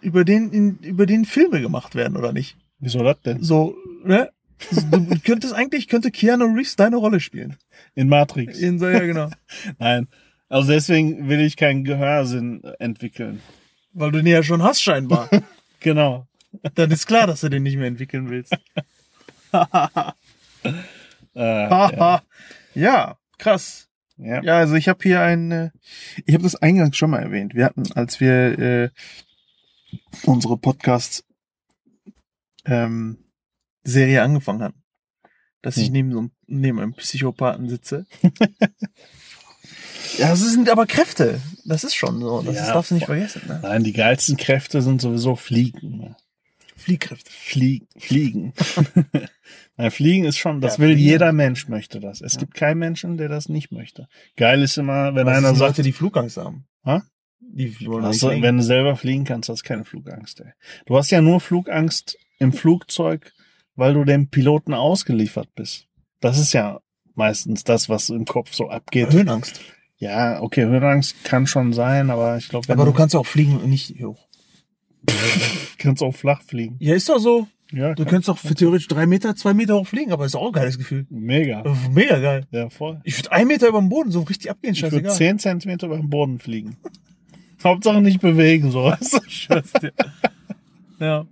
[0.00, 2.56] über den, in, über den Filme gemacht werden, oder nicht?
[2.78, 3.42] wieso das denn?
[3.42, 4.30] So ne?
[4.90, 7.58] Du könntest eigentlich, könnte Keanu Reeves deine Rolle spielen.
[7.94, 8.58] In Matrix.
[8.58, 9.28] In so, ja, genau.
[9.78, 10.08] Nein.
[10.48, 13.40] Also deswegen will ich keinen Gehörsinn entwickeln.
[13.92, 15.28] Weil du den ja schon hast, scheinbar.
[15.80, 16.26] Genau.
[16.76, 18.56] Dann ist klar, dass du den nicht mehr entwickeln willst.
[21.36, 22.22] Äh, ja.
[22.74, 23.88] ja, krass.
[24.16, 24.40] Ja.
[24.42, 25.70] Ja, also ich habe hier ein, äh,
[26.26, 27.54] ich habe das eingangs schon mal erwähnt.
[27.56, 28.90] Wir hatten, als wir äh,
[30.24, 31.24] unsere Podcast
[32.64, 33.18] ähm,
[33.82, 34.82] Serie angefangen hatten,
[35.60, 35.92] dass ich Hm.
[35.92, 38.06] neben so einem, neben einem Psychopathen sitze.
[40.18, 41.40] ja, das sind aber Kräfte.
[41.64, 42.42] Das ist schon so.
[42.42, 43.42] Das Ja, ist, darfst du nicht vergessen.
[43.46, 43.60] Ne?
[43.62, 45.98] Nein, die geilsten Kräfte sind sowieso Fliegen.
[45.98, 46.16] ne?
[46.76, 47.30] Fliehkräfte.
[47.30, 47.86] Fliegen.
[47.98, 48.52] Fliegen.
[49.76, 51.08] Nein, Fliegen ist schon, das Ja, will Fliegen.
[51.10, 52.20] jeder Mensch möchte das.
[52.20, 54.08] Es gibt keinen Menschen, der das nicht möchte.
[54.36, 56.66] Geil ist immer, wenn Was einer sagt, Leute, die Flugangst haben.
[56.84, 57.00] Hä?
[57.40, 58.42] Die wollen nicht fliegen.
[58.42, 60.40] wenn du selber fliegen kannst, hast du keine Flugangst.
[60.40, 60.52] Ey.
[60.86, 63.32] Du hast ja nur Flugangst im Flugzeug,
[63.76, 65.86] weil du dem Piloten ausgeliefert bist.
[66.20, 66.80] Das ist ja
[67.14, 69.12] meistens das, was im Kopf so abgeht.
[69.12, 69.60] Höhenangst.
[70.04, 73.56] Ja, okay, Höhenangst kann schon sein, aber ich glaube, Aber du kannst ja auch fliegen
[73.56, 74.26] und nicht hoch.
[75.78, 76.76] kannst auch flach fliegen.
[76.78, 77.48] Ja, ist doch so.
[77.72, 80.48] Ja, Du könntest doch für theoretisch drei Meter, zwei Meter hoch fliegen, aber ist auch
[80.48, 81.06] ein geiles Gefühl.
[81.08, 81.64] mega.
[81.90, 82.46] Mega geil.
[82.50, 83.00] Ja, voll.
[83.04, 85.96] Ich würde einen Meter über dem Boden so richtig abgehen, Ich würde zehn Zentimeter über
[85.96, 86.76] den Boden fliegen.
[87.64, 88.84] Hauptsache nicht bewegen, so.
[88.84, 89.20] weißt du?
[89.26, 89.92] Scheiß dir.
[91.00, 91.26] Ja.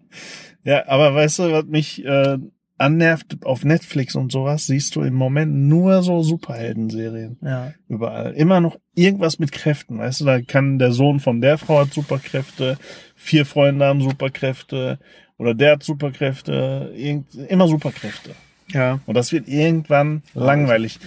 [0.65, 2.39] Ja, aber weißt du, was mich äh,
[2.83, 7.39] annervt auf Netflix und sowas, siehst du im Moment nur so Superhelden-Serien.
[7.41, 7.73] Ja.
[7.89, 8.33] Überall.
[8.35, 11.95] Immer noch irgendwas mit Kräften, weißt du, da kann der Sohn von der Frau hat
[11.95, 12.77] Superkräfte,
[13.15, 14.99] vier Freunde haben Superkräfte
[15.39, 18.31] oder der hat Superkräfte, irgend, immer Superkräfte.
[18.69, 19.01] Ja.
[19.07, 20.99] Und das wird irgendwann langweilig.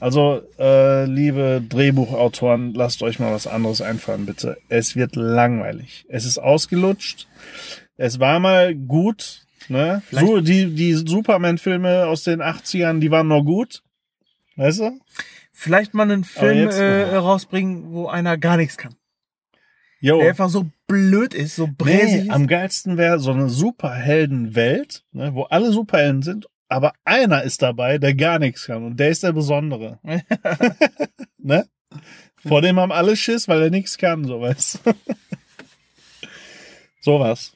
[0.00, 4.56] Also, äh, liebe Drehbuchautoren, lasst euch mal was anderes einfallen, bitte.
[4.68, 6.04] Es wird langweilig.
[6.08, 7.26] Es ist ausgelutscht.
[7.96, 10.02] Es war mal gut, ne?
[10.10, 13.82] So, die, die Superman-Filme aus den 80ern, die waren noch gut.
[14.56, 14.98] Weißt du?
[15.52, 18.94] Vielleicht mal einen Film jetzt- äh, rausbringen, wo einer gar nichts kann.
[20.00, 20.20] Jo.
[20.20, 25.34] Der einfach so blöd ist, so bräsig Nee, am geilsten wäre so eine Superheldenwelt, ne,
[25.34, 29.24] wo alle Superhelden sind, aber einer ist dabei, der gar nichts kann und der ist
[29.24, 29.98] der Besondere.
[31.38, 31.66] ne?
[32.46, 34.92] Vor dem haben alle Schiss, weil er nichts kann, so weißt du.
[37.00, 37.52] Sowas.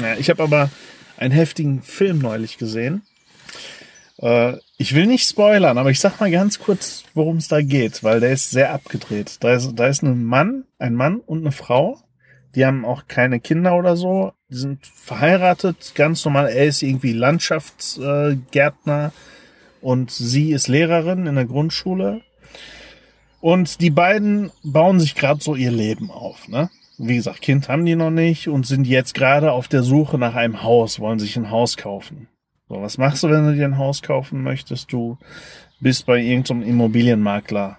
[0.00, 0.14] Ja.
[0.14, 0.70] Ich habe aber
[1.16, 3.02] einen heftigen Film neulich gesehen.
[4.18, 8.04] Äh, ich will nicht spoilern, aber ich sag mal ganz kurz, worum es da geht,
[8.04, 9.38] weil der ist sehr abgedreht.
[9.40, 11.98] Da ist, da ist ein Mann, ein Mann und eine Frau.
[12.54, 14.32] Die haben auch keine Kinder oder so.
[14.48, 16.48] Die sind verheiratet, ganz normal.
[16.48, 19.12] Er ist irgendwie Landschaftsgärtner
[19.80, 22.22] und sie ist Lehrerin in der Grundschule.
[23.40, 26.48] Und die beiden bauen sich gerade so ihr Leben auf.
[26.48, 26.70] Ne?
[26.98, 30.34] Wie gesagt, Kind haben die noch nicht und sind jetzt gerade auf der Suche nach
[30.34, 32.28] einem Haus, wollen sich ein Haus kaufen.
[32.68, 34.92] So, was machst du, wenn du dir ein Haus kaufen möchtest?
[34.92, 35.18] Du
[35.80, 37.78] bist bei irgendeinem Immobilienmakler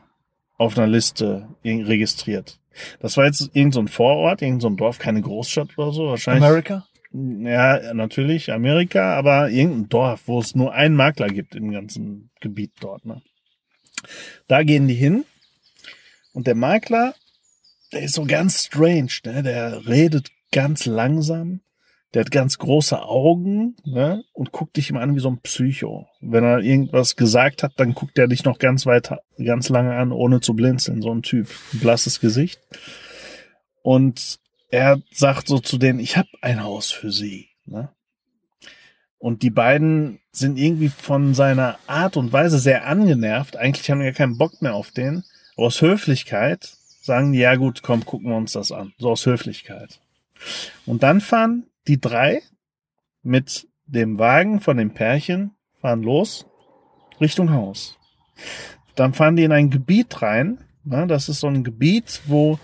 [0.57, 2.59] auf einer Liste registriert.
[2.99, 6.07] Das war jetzt irgendein so ein Vorort, irgendein so ein Dorf, keine Großstadt oder so.
[6.07, 6.43] Wahrscheinlich.
[6.43, 6.85] America?
[7.11, 12.73] Ja, natürlich, Amerika, aber irgendein Dorf, wo es nur einen Makler gibt im ganzen Gebiet
[12.79, 13.05] dort.
[13.05, 13.21] Ne?
[14.47, 15.25] Da gehen die hin
[16.33, 17.15] und der Makler,
[17.91, 19.43] der ist so ganz strange, ne?
[19.43, 21.61] der redet ganz langsam,
[22.13, 24.23] der hat ganz große Augen ne?
[24.33, 26.07] und guckt dich immer an wie so ein Psycho.
[26.21, 30.11] Wenn er irgendwas gesagt hat, dann guckt er dich noch ganz weiter, ganz lange an,
[30.11, 32.59] ohne zu blinzeln, so ein Typ, blasses Gesicht.
[33.83, 37.49] Und er sagt so zu denen, ich habe ein Haus für sie.
[37.65, 37.89] Ne?
[39.19, 43.57] Und die beiden sind irgendwie von seiner Art und Weise sehr angenervt.
[43.57, 45.23] Eigentlich haben ja keinen Bock mehr auf den.
[45.55, 46.76] Aus Höflichkeit
[47.07, 48.93] sagen ja gut, komm, gucken wir uns das an.
[48.99, 49.99] So aus Höflichkeit.
[50.85, 52.43] Und dann fahren die drei
[53.23, 55.51] mit dem Wagen von dem Pärchen,
[55.81, 56.45] fahren los
[57.19, 57.97] Richtung Haus.
[58.95, 60.59] Dann fahren die in ein Gebiet rein.
[60.83, 61.07] Ne?
[61.07, 62.59] Das ist so ein Gebiet, wo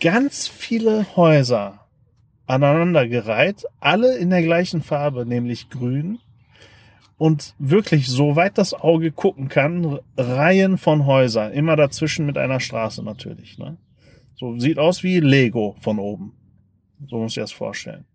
[0.00, 1.86] ganz viele Häuser
[2.46, 6.18] aneinandergereiht, alle in der gleichen Farbe, nämlich grün.
[7.20, 13.04] Und wirklich, soweit das Auge gucken kann, Reihen von Häusern, immer dazwischen mit einer Straße
[13.04, 13.58] natürlich.
[13.58, 13.76] Ne?
[14.36, 16.32] So sieht aus wie Lego von oben.
[17.08, 18.06] So muss ich das vorstellen.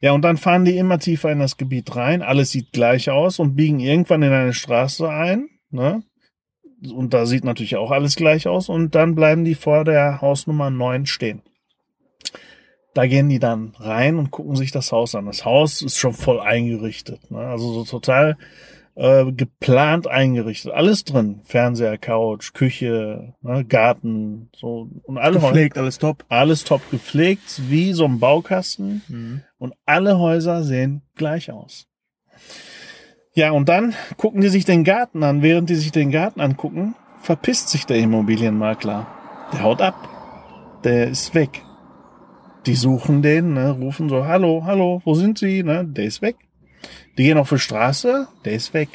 [0.00, 2.22] Ja, und dann fahren die immer tiefer in das Gebiet rein.
[2.22, 5.50] Alles sieht gleich aus und biegen irgendwann in eine Straße ein.
[5.68, 6.02] Ne?
[6.90, 8.70] Und da sieht natürlich auch alles gleich aus.
[8.70, 11.42] Und dann bleiben die vor der Hausnummer 9 stehen.
[12.96, 15.26] Da gehen die dann rein und gucken sich das Haus an.
[15.26, 17.30] Das Haus ist schon voll eingerichtet.
[17.30, 17.40] Ne?
[17.40, 18.38] Also so total
[18.94, 20.72] äh, geplant eingerichtet.
[20.72, 21.40] Alles drin.
[21.44, 24.88] Fernseher, Couch, Küche, ne, Garten, so.
[25.02, 26.24] Und alle Häuser, Gepflegt, alles top.
[26.30, 29.44] alles top gepflegt, wie so ein Baukasten.
[29.58, 31.88] Und alle Häuser sehen gleich aus.
[33.34, 35.42] Ja, und dann gucken die sich den Garten an.
[35.42, 39.06] Während die sich den Garten angucken, verpisst sich der Immobilienmakler.
[39.52, 40.80] Der haut ab.
[40.82, 41.65] Der ist weg.
[42.66, 45.62] Die suchen den, ne, rufen so, hallo, hallo, wo sind Sie?
[45.62, 46.36] Ne, der ist weg.
[47.16, 48.88] Die gehen auf die Straße, der ist weg.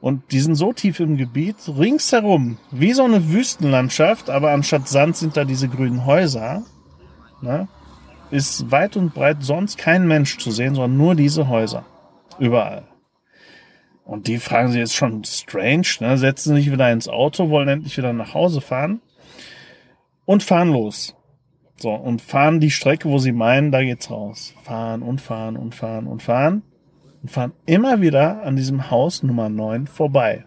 [0.00, 5.16] Und die sind so tief im Gebiet, ringsherum, wie so eine Wüstenlandschaft, aber anstatt Sand
[5.16, 6.62] sind da diese grünen Häuser.
[7.42, 7.68] Ne?
[8.30, 11.84] Ist weit und breit sonst kein Mensch zu sehen, sondern nur diese Häuser.
[12.38, 12.84] Überall.
[14.04, 16.16] Und die fragen sich jetzt schon strange, ne?
[16.16, 19.02] setzen sich wieder ins Auto, wollen endlich wieder nach Hause fahren
[20.24, 21.14] und fahren los.
[21.80, 24.54] So, und fahren die Strecke, wo sie meinen, da geht's raus.
[24.62, 26.62] Fahren und fahren und fahren und fahren
[27.22, 30.44] und fahren immer wieder an diesem Haus Nummer 9 vorbei.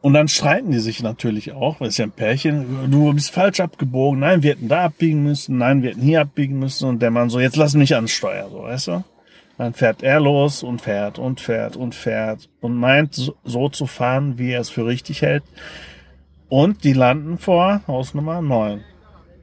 [0.00, 3.60] Und dann streiten die sich natürlich auch, weil es ja ein Pärchen, du bist falsch
[3.60, 7.10] abgebogen, nein, wir hätten da abbiegen müssen, nein, wir hätten hier abbiegen müssen und der
[7.10, 9.04] Mann so, jetzt lass mich ans Steuer, so, weißt du?
[9.58, 14.38] Dann fährt er los und fährt und fährt und fährt und meint so zu fahren,
[14.38, 15.44] wie er es für richtig hält.
[16.48, 18.82] Und die landen vor Haus Nummer 9.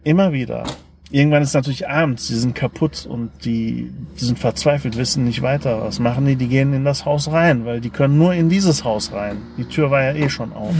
[0.07, 0.63] Immer wieder.
[1.11, 5.81] Irgendwann ist natürlich abends, die sind kaputt und die, die sind verzweifelt, wissen nicht weiter.
[5.81, 6.37] Was machen die?
[6.37, 9.35] Die gehen in das Haus rein, weil die können nur in dieses Haus rein.
[9.57, 10.73] Die Tür war ja eh schon auf.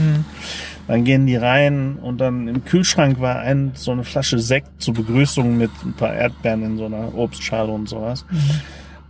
[0.86, 4.94] Dann gehen die rein und dann im Kühlschrank war ein, so eine Flasche Sekt zur
[4.94, 8.24] Begrüßung mit ein paar Erdbeeren in so einer Obstschale und sowas.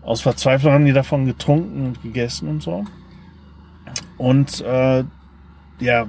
[0.03, 2.85] Aus Verzweiflung haben die davon getrunken und gegessen und so.
[4.17, 5.05] Und äh,
[5.79, 6.09] ja,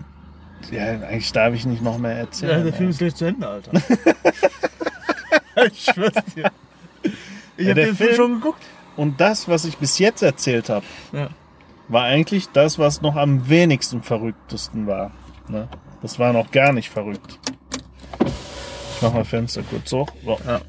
[0.72, 2.58] ja, eigentlich darf ich nicht noch mehr erzählen.
[2.60, 2.92] Ja, der Film ey.
[2.92, 3.72] ist gleich zu Ende, Alter.
[5.72, 6.52] ich schwör's dir.
[7.58, 8.64] Ich Ja, hab den Film Film- schon geguckt.
[8.96, 11.30] Und das, was ich bis jetzt erzählt habe, Ja.
[11.88, 15.12] war eigentlich das, was noch am wenigsten verrücktesten war.
[15.48, 15.68] Ne?
[16.02, 17.40] Das war noch gar nicht verrückt.
[18.22, 20.10] Ich mach mal Fenster kurz hoch.
[20.26, 20.38] So.
[20.46, 20.62] Ja.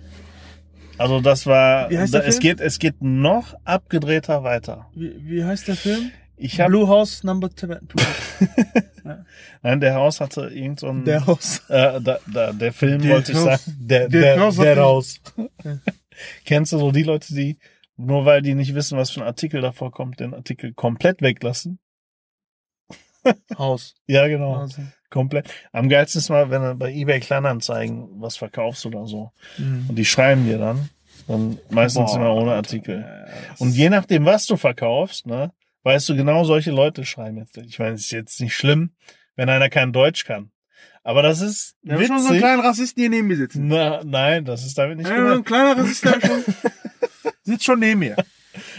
[0.98, 4.86] Also das war, Wie heißt da, der es geht, es geht noch abgedrehter weiter.
[4.94, 6.12] Wie, wie heißt der Film?
[6.42, 7.80] Ich habe, Blue House Number 2.
[9.62, 11.62] nein, der Haus hatte irgend so ein, Der Haus.
[11.68, 13.64] äh, da, da, der Film Der wollte ich Haus.
[13.64, 15.20] sagen, der, Der der, Haus der Haus.
[16.44, 17.58] Kennst du so die Leute, die
[17.96, 21.78] nur weil die nicht wissen, was für ein Artikel davor kommt, den Artikel komplett weglassen?
[23.58, 23.94] Haus.
[24.06, 24.54] Ja, genau.
[24.54, 24.82] Also.
[25.10, 25.52] Komplett.
[25.72, 29.32] Am geilsten ist mal, wenn du bei eBay Kleinanzeigen was verkaufst oder so.
[29.58, 29.86] Mhm.
[29.88, 30.88] Und die schreiben dir dann.
[31.26, 32.52] Dann meistens Boah, immer ohne.
[32.54, 33.00] Artikel.
[33.00, 35.52] Ja, Und je nachdem, was du verkaufst, ne,
[35.82, 37.56] weißt du genau, solche Leute schreiben jetzt.
[37.56, 38.94] Ich meine, es ist jetzt nicht schlimm,
[39.36, 40.50] wenn einer kein Deutsch kann.
[41.02, 43.68] Aber das ist Wir haben schon so einen kleinen Rassisten hier neben mir sitzen.
[43.68, 45.46] Na, nein, das ist damit nicht Ja, ein gemeint.
[45.46, 46.44] kleiner Rassist da schon,
[47.42, 48.16] sitzt schon neben mir.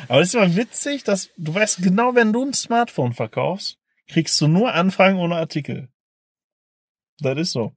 [0.08, 3.78] Aber es ist immer witzig, dass du weißt genau, wenn du ein Smartphone verkaufst,
[4.08, 5.90] kriegst du nur Anfragen ohne Artikel.
[7.20, 7.74] Das ist so.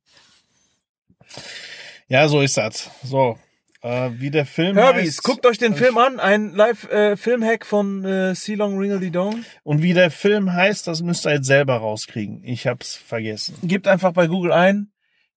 [2.08, 2.90] Ja, so ist das.
[3.02, 3.38] So,
[3.84, 6.18] äh, wie der Film Herbies, heißt guckt euch den Film an.
[6.18, 9.44] Ein Live-Film-Hack von äh, C-Long Ringledy Dong.
[9.62, 12.42] und wie der Film heißt, das müsst ihr jetzt selber rauskriegen.
[12.44, 13.56] Ich hab's vergessen.
[13.62, 14.90] Gebt einfach bei Google ein.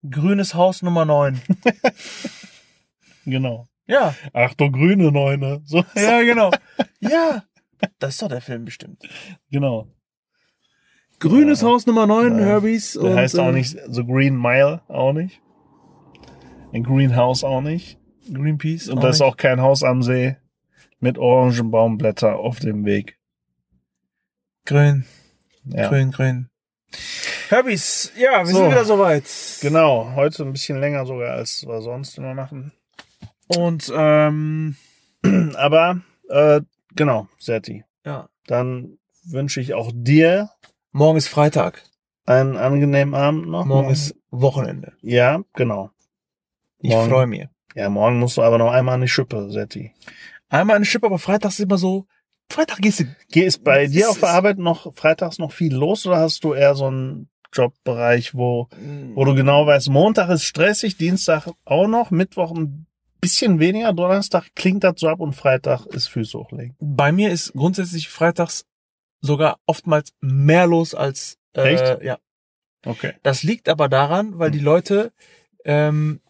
[0.09, 1.41] Grünes Haus Nummer 9.
[3.25, 3.67] Genau.
[3.87, 5.61] Ja, Ach du grüne Neune.
[5.65, 6.51] So, ja, genau.
[7.01, 7.43] Ja,
[7.99, 9.03] das ist doch der Film bestimmt.
[9.51, 9.87] genau.
[11.19, 11.67] Grünes Ja.
[11.67, 12.45] Haus Nummer 9, Ja.
[12.45, 12.93] Herbies.
[12.93, 15.41] Der und, heißt auch äh, nicht The Green Mile, auch nicht.
[16.73, 17.97] Ein Greenhouse auch nicht.
[18.33, 18.89] Greenpeace.
[18.89, 20.37] Und da ist auch kein Haus am See
[20.99, 23.17] mit Orangenbaumblätter auf dem Weg.
[24.65, 25.05] grün.
[25.65, 25.89] Ja.
[25.89, 26.49] Grün, grün.
[27.49, 28.57] Herbies, ja, wir So.
[28.57, 29.23] sind wieder soweit.
[29.61, 32.71] Genau, heute ein bisschen länger sogar, als wir sonst immer machen.
[33.47, 34.75] Und, ähm,
[35.55, 36.61] Aber, äh,
[36.95, 37.83] genau, Serti.
[38.05, 38.29] ja.
[38.47, 40.49] Dann wünsche ich auch dir
[40.93, 41.83] Morgen ist Freitag.
[42.25, 43.65] einen angenehmen Abend noch.
[43.65, 44.93] Morgen ist Wochenende.
[45.01, 45.91] Ja, genau.
[46.79, 47.09] Ich Morgen.
[47.09, 47.47] freue mich.
[47.75, 49.91] Ja, morgen musst du aber noch einmal an die Schippe, Serti.
[50.49, 52.07] Einmal eine Chip, aber freitags ist immer so,
[52.49, 53.05] Freitag gehst du.
[53.29, 56.53] Geh- Ist bei dir auf der Arbeit noch freitags noch viel los oder hast du
[56.53, 58.69] eher so einen Jobbereich, wo,
[59.15, 62.85] wo du genau weißt, Montag ist stressig, Dienstag auch noch, Mittwoch ein
[63.19, 66.75] bisschen weniger, Donnerstag klingt das so ab und Freitag ist Füße hochlegen.
[66.79, 68.65] Bei mir ist grundsätzlich freitags
[69.21, 72.03] sogar oftmals mehr los als äh, Echt?
[72.03, 72.17] ja.
[72.85, 73.13] Okay.
[73.23, 75.11] Das liegt aber daran, weil die Leute
[75.65, 76.21] ähm,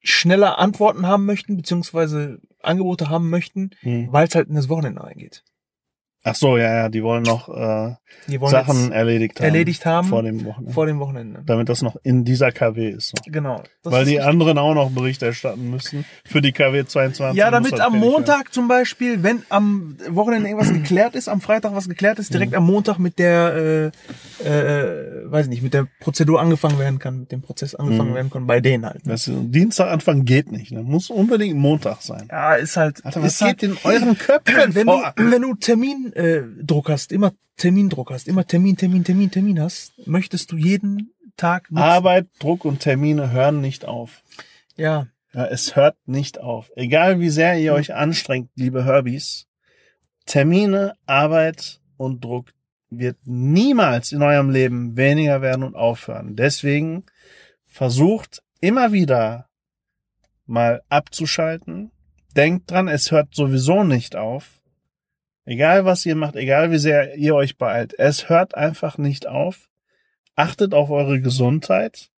[0.00, 4.08] schneller Antworten haben möchten, beziehungsweise Angebote haben möchten, Hm.
[4.10, 5.44] weil es halt in das Wochenende reingeht.
[6.30, 7.94] Ach so, ja, ja, die wollen noch äh,
[8.28, 9.46] Die wollen Sachen erledigt haben.
[9.46, 10.72] erledigt haben Vor dem Wochenende.
[10.72, 11.42] vor dem Wochenende.
[11.46, 13.08] damit das noch in dieser KW ist.
[13.08, 13.14] So.
[13.30, 13.62] Genau.
[13.84, 14.26] Weil die richtig.
[14.28, 16.04] anderen auch noch Bericht erstatten müssen.
[16.24, 17.36] Für die KW 22.
[17.38, 18.12] Ja, damit das am fertig werden.
[18.12, 22.32] Montag zum Beispiel, wenn am Wochenende irgendwas geklärt ist, am Freitag was geklärt ist, Mhm.
[22.34, 23.92] direkt am Montag mit der,
[24.44, 28.10] äh, äh, weiß ich nicht, mit der Prozedur angefangen werden kann, mit dem Prozess angefangen
[28.10, 28.14] Mhm.
[28.14, 29.06] werden kann, bei denen halt.
[29.06, 29.12] Ne?
[29.12, 30.72] Das ist, Dienstag Anfang geht nicht.
[30.72, 30.82] Ne?
[30.82, 32.28] Muss unbedingt Montag sein.
[32.30, 33.04] Ja, ist halt.
[33.04, 35.12] Alter, was ist halt, geht in euren Köpfen wenn du, vor?
[35.16, 39.92] wenn du Termindruck äh, Druck hast, immer Termindruck hast, immer Termin, Termin, Termin, Termin hast,
[40.06, 41.82] möchtest du jeden Tag nutzen.
[41.82, 44.22] Arbeit, Druck und Termine hören nicht auf.
[44.76, 46.70] ja, Ja, es hört nicht auf.
[46.74, 49.46] Egal wie sehr ihr euch anstrengt, liebe Herbies,
[50.26, 52.52] Termine, Arbeit und Druck
[52.90, 56.36] wird niemals in eurem Leben weniger werden und aufhören.
[56.36, 57.04] Deswegen
[57.66, 59.48] versucht immer wieder
[60.46, 61.90] mal abzuschalten.
[62.34, 64.60] Denkt dran, es hört sowieso nicht auf.
[65.48, 69.70] Egal was ihr macht, egal wie sehr ihr euch beeilt, es hört einfach nicht auf.
[70.36, 72.10] Achtet auf eure Gesundheit.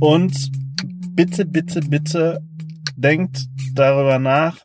[0.00, 0.50] Und
[1.10, 2.42] bitte, bitte, bitte
[2.96, 4.64] denkt darüber nach.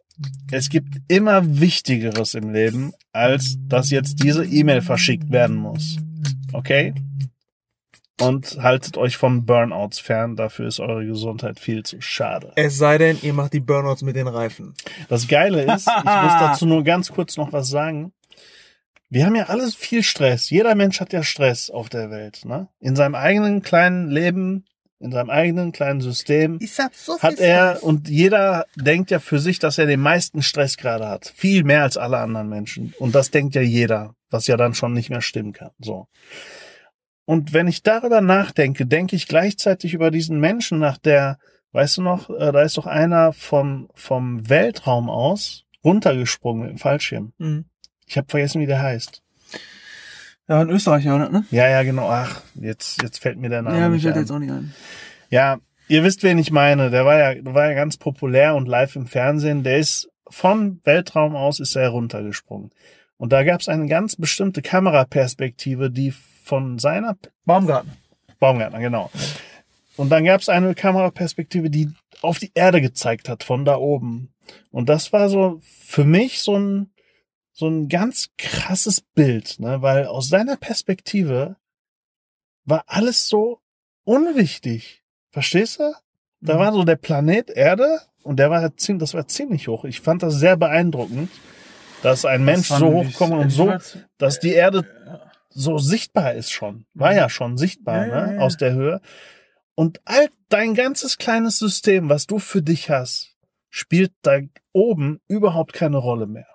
[0.51, 5.97] Es gibt immer Wichtigeres im Leben, als dass jetzt diese E-Mail verschickt werden muss.
[6.53, 6.93] Okay?
[8.22, 10.38] Und haltet euch von Burnouts fern.
[10.38, 12.53] Dafür ist eure Gesundheit viel zu schade.
[12.55, 14.74] Es sei denn, ihr macht die Burnouts mit den Reifen.
[15.09, 16.05] Das Geile ist, ich muss
[16.39, 18.13] dazu nur ganz kurz noch was sagen.
[19.09, 20.49] Wir haben ja alles viel Stress.
[20.49, 22.43] Jeder Mensch hat ja Stress auf der Welt.
[22.45, 22.70] Ne?
[22.80, 24.66] In seinem eigenen kleinen Leben,
[24.99, 26.59] in seinem eigenen kleinen System
[26.93, 31.07] so hat er und jeder denkt ja für sich, dass er den meisten Stress gerade
[31.07, 31.32] hat.
[31.36, 32.93] Viel mehr als alle anderen Menschen.
[32.97, 35.72] Und das denkt ja jeder, was ja dann schon nicht mehr stimmen kann.
[35.80, 36.07] So.
[37.26, 41.39] Und wenn ich darüber nachdenke, denke ich gleichzeitig über diesen Menschen nach der,
[41.71, 46.78] weißt du noch, äh, da ist doch einer vom, vom Weltraum aus runtergesprungen mit dem
[46.78, 47.34] Fallschirm.
[47.38, 47.65] Mhm.
[48.07, 49.21] Ich habe vergessen, wie der heißt.
[50.47, 51.30] Ja, ein Österreicher, oder?
[51.30, 51.45] Ne?
[51.49, 52.07] Ja, ja, genau.
[52.07, 54.21] Ach, jetzt, jetzt fällt mir der Name Ja, mir fällt ein.
[54.21, 54.73] jetzt auch nicht ein.
[55.30, 55.57] Ja,
[55.88, 56.91] ihr wisst, wen ich meine.
[56.91, 59.63] Der war ja, der war ja ganz populär und live im Fernsehen.
[59.63, 62.71] Der ist vom Weltraum aus ist er runtergesprungen.
[63.18, 67.93] Und da gab es eine ganz bestimmte Kameraperspektive, die von seiner Baumgarten.
[68.39, 69.09] Baumgärtner, genau.
[69.95, 71.89] Und dann gab es eine Kameraperspektive, die
[72.22, 74.34] auf die Erde gezeigt hat, von da oben.
[74.72, 76.91] Und das war so für mich so ein,
[77.53, 79.82] so ein ganz krasses Bild, ne?
[79.82, 81.55] weil aus seiner Perspektive
[82.66, 83.59] war alles so
[84.03, 85.03] unwichtig.
[85.32, 85.93] Verstehst du?
[86.41, 86.59] Da Mhm.
[86.59, 89.86] war so der Planet Erde und der war ziemlich, das war ziemlich hoch.
[89.86, 91.32] Ich fand das sehr beeindruckend,
[92.06, 93.74] dass ein Mensch so hochkommt und so,
[94.20, 94.86] dass die Erde
[95.49, 96.86] so sichtbar ist schon.
[96.93, 98.12] War ja schon sichtbar, Mhm.
[98.12, 98.36] Ja, ja, ne?
[98.36, 98.41] ja.
[98.41, 99.01] Aus der Höhe.
[99.74, 103.36] Und all dein ganzes kleines System, was du für dich hast,
[103.70, 104.38] spielt da
[104.72, 106.47] oben überhaupt keine Rolle mehr.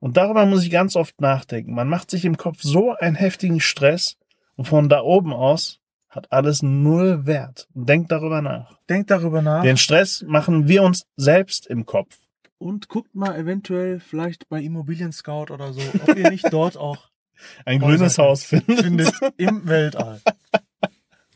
[0.00, 1.72] Und darüber muss ich ganz oft nachdenken.
[1.72, 4.16] Man macht sich im Kopf so einen heftigen Stress
[4.56, 5.78] und von da oben aus
[6.08, 7.68] hat alles null Wert.
[7.72, 8.76] Und denkt darüber nach.
[8.88, 12.18] Denkt darüber nach Den Stress machen wir uns selbst im Kopf.
[12.60, 17.08] Und guckt mal eventuell vielleicht bei Immobilien Scout oder so, ob ihr nicht dort auch
[17.64, 18.80] Ein grünes Haus findet.
[18.82, 20.20] findet im Weltall.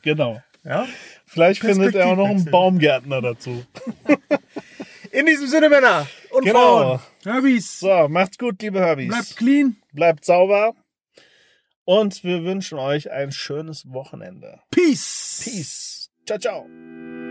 [0.03, 0.43] Genau.
[0.63, 0.87] Ja?
[1.27, 2.45] Vielleicht findet er auch noch einen.
[2.45, 3.65] Baumgärtner dazu.
[5.13, 6.99] In diesem Sinne, Männer und Genau.
[6.99, 7.01] Frauen.
[7.25, 9.09] Herbis, So, macht's gut, liebe Herbys.
[9.09, 9.77] bleibt clean.
[9.93, 10.75] Bleibt sauber.
[11.87, 14.61] Und wir wünschen euch ein schönes Wochenende.
[14.71, 15.43] Peace.
[15.45, 16.11] Peace.
[16.27, 17.24] Ciao, ciao.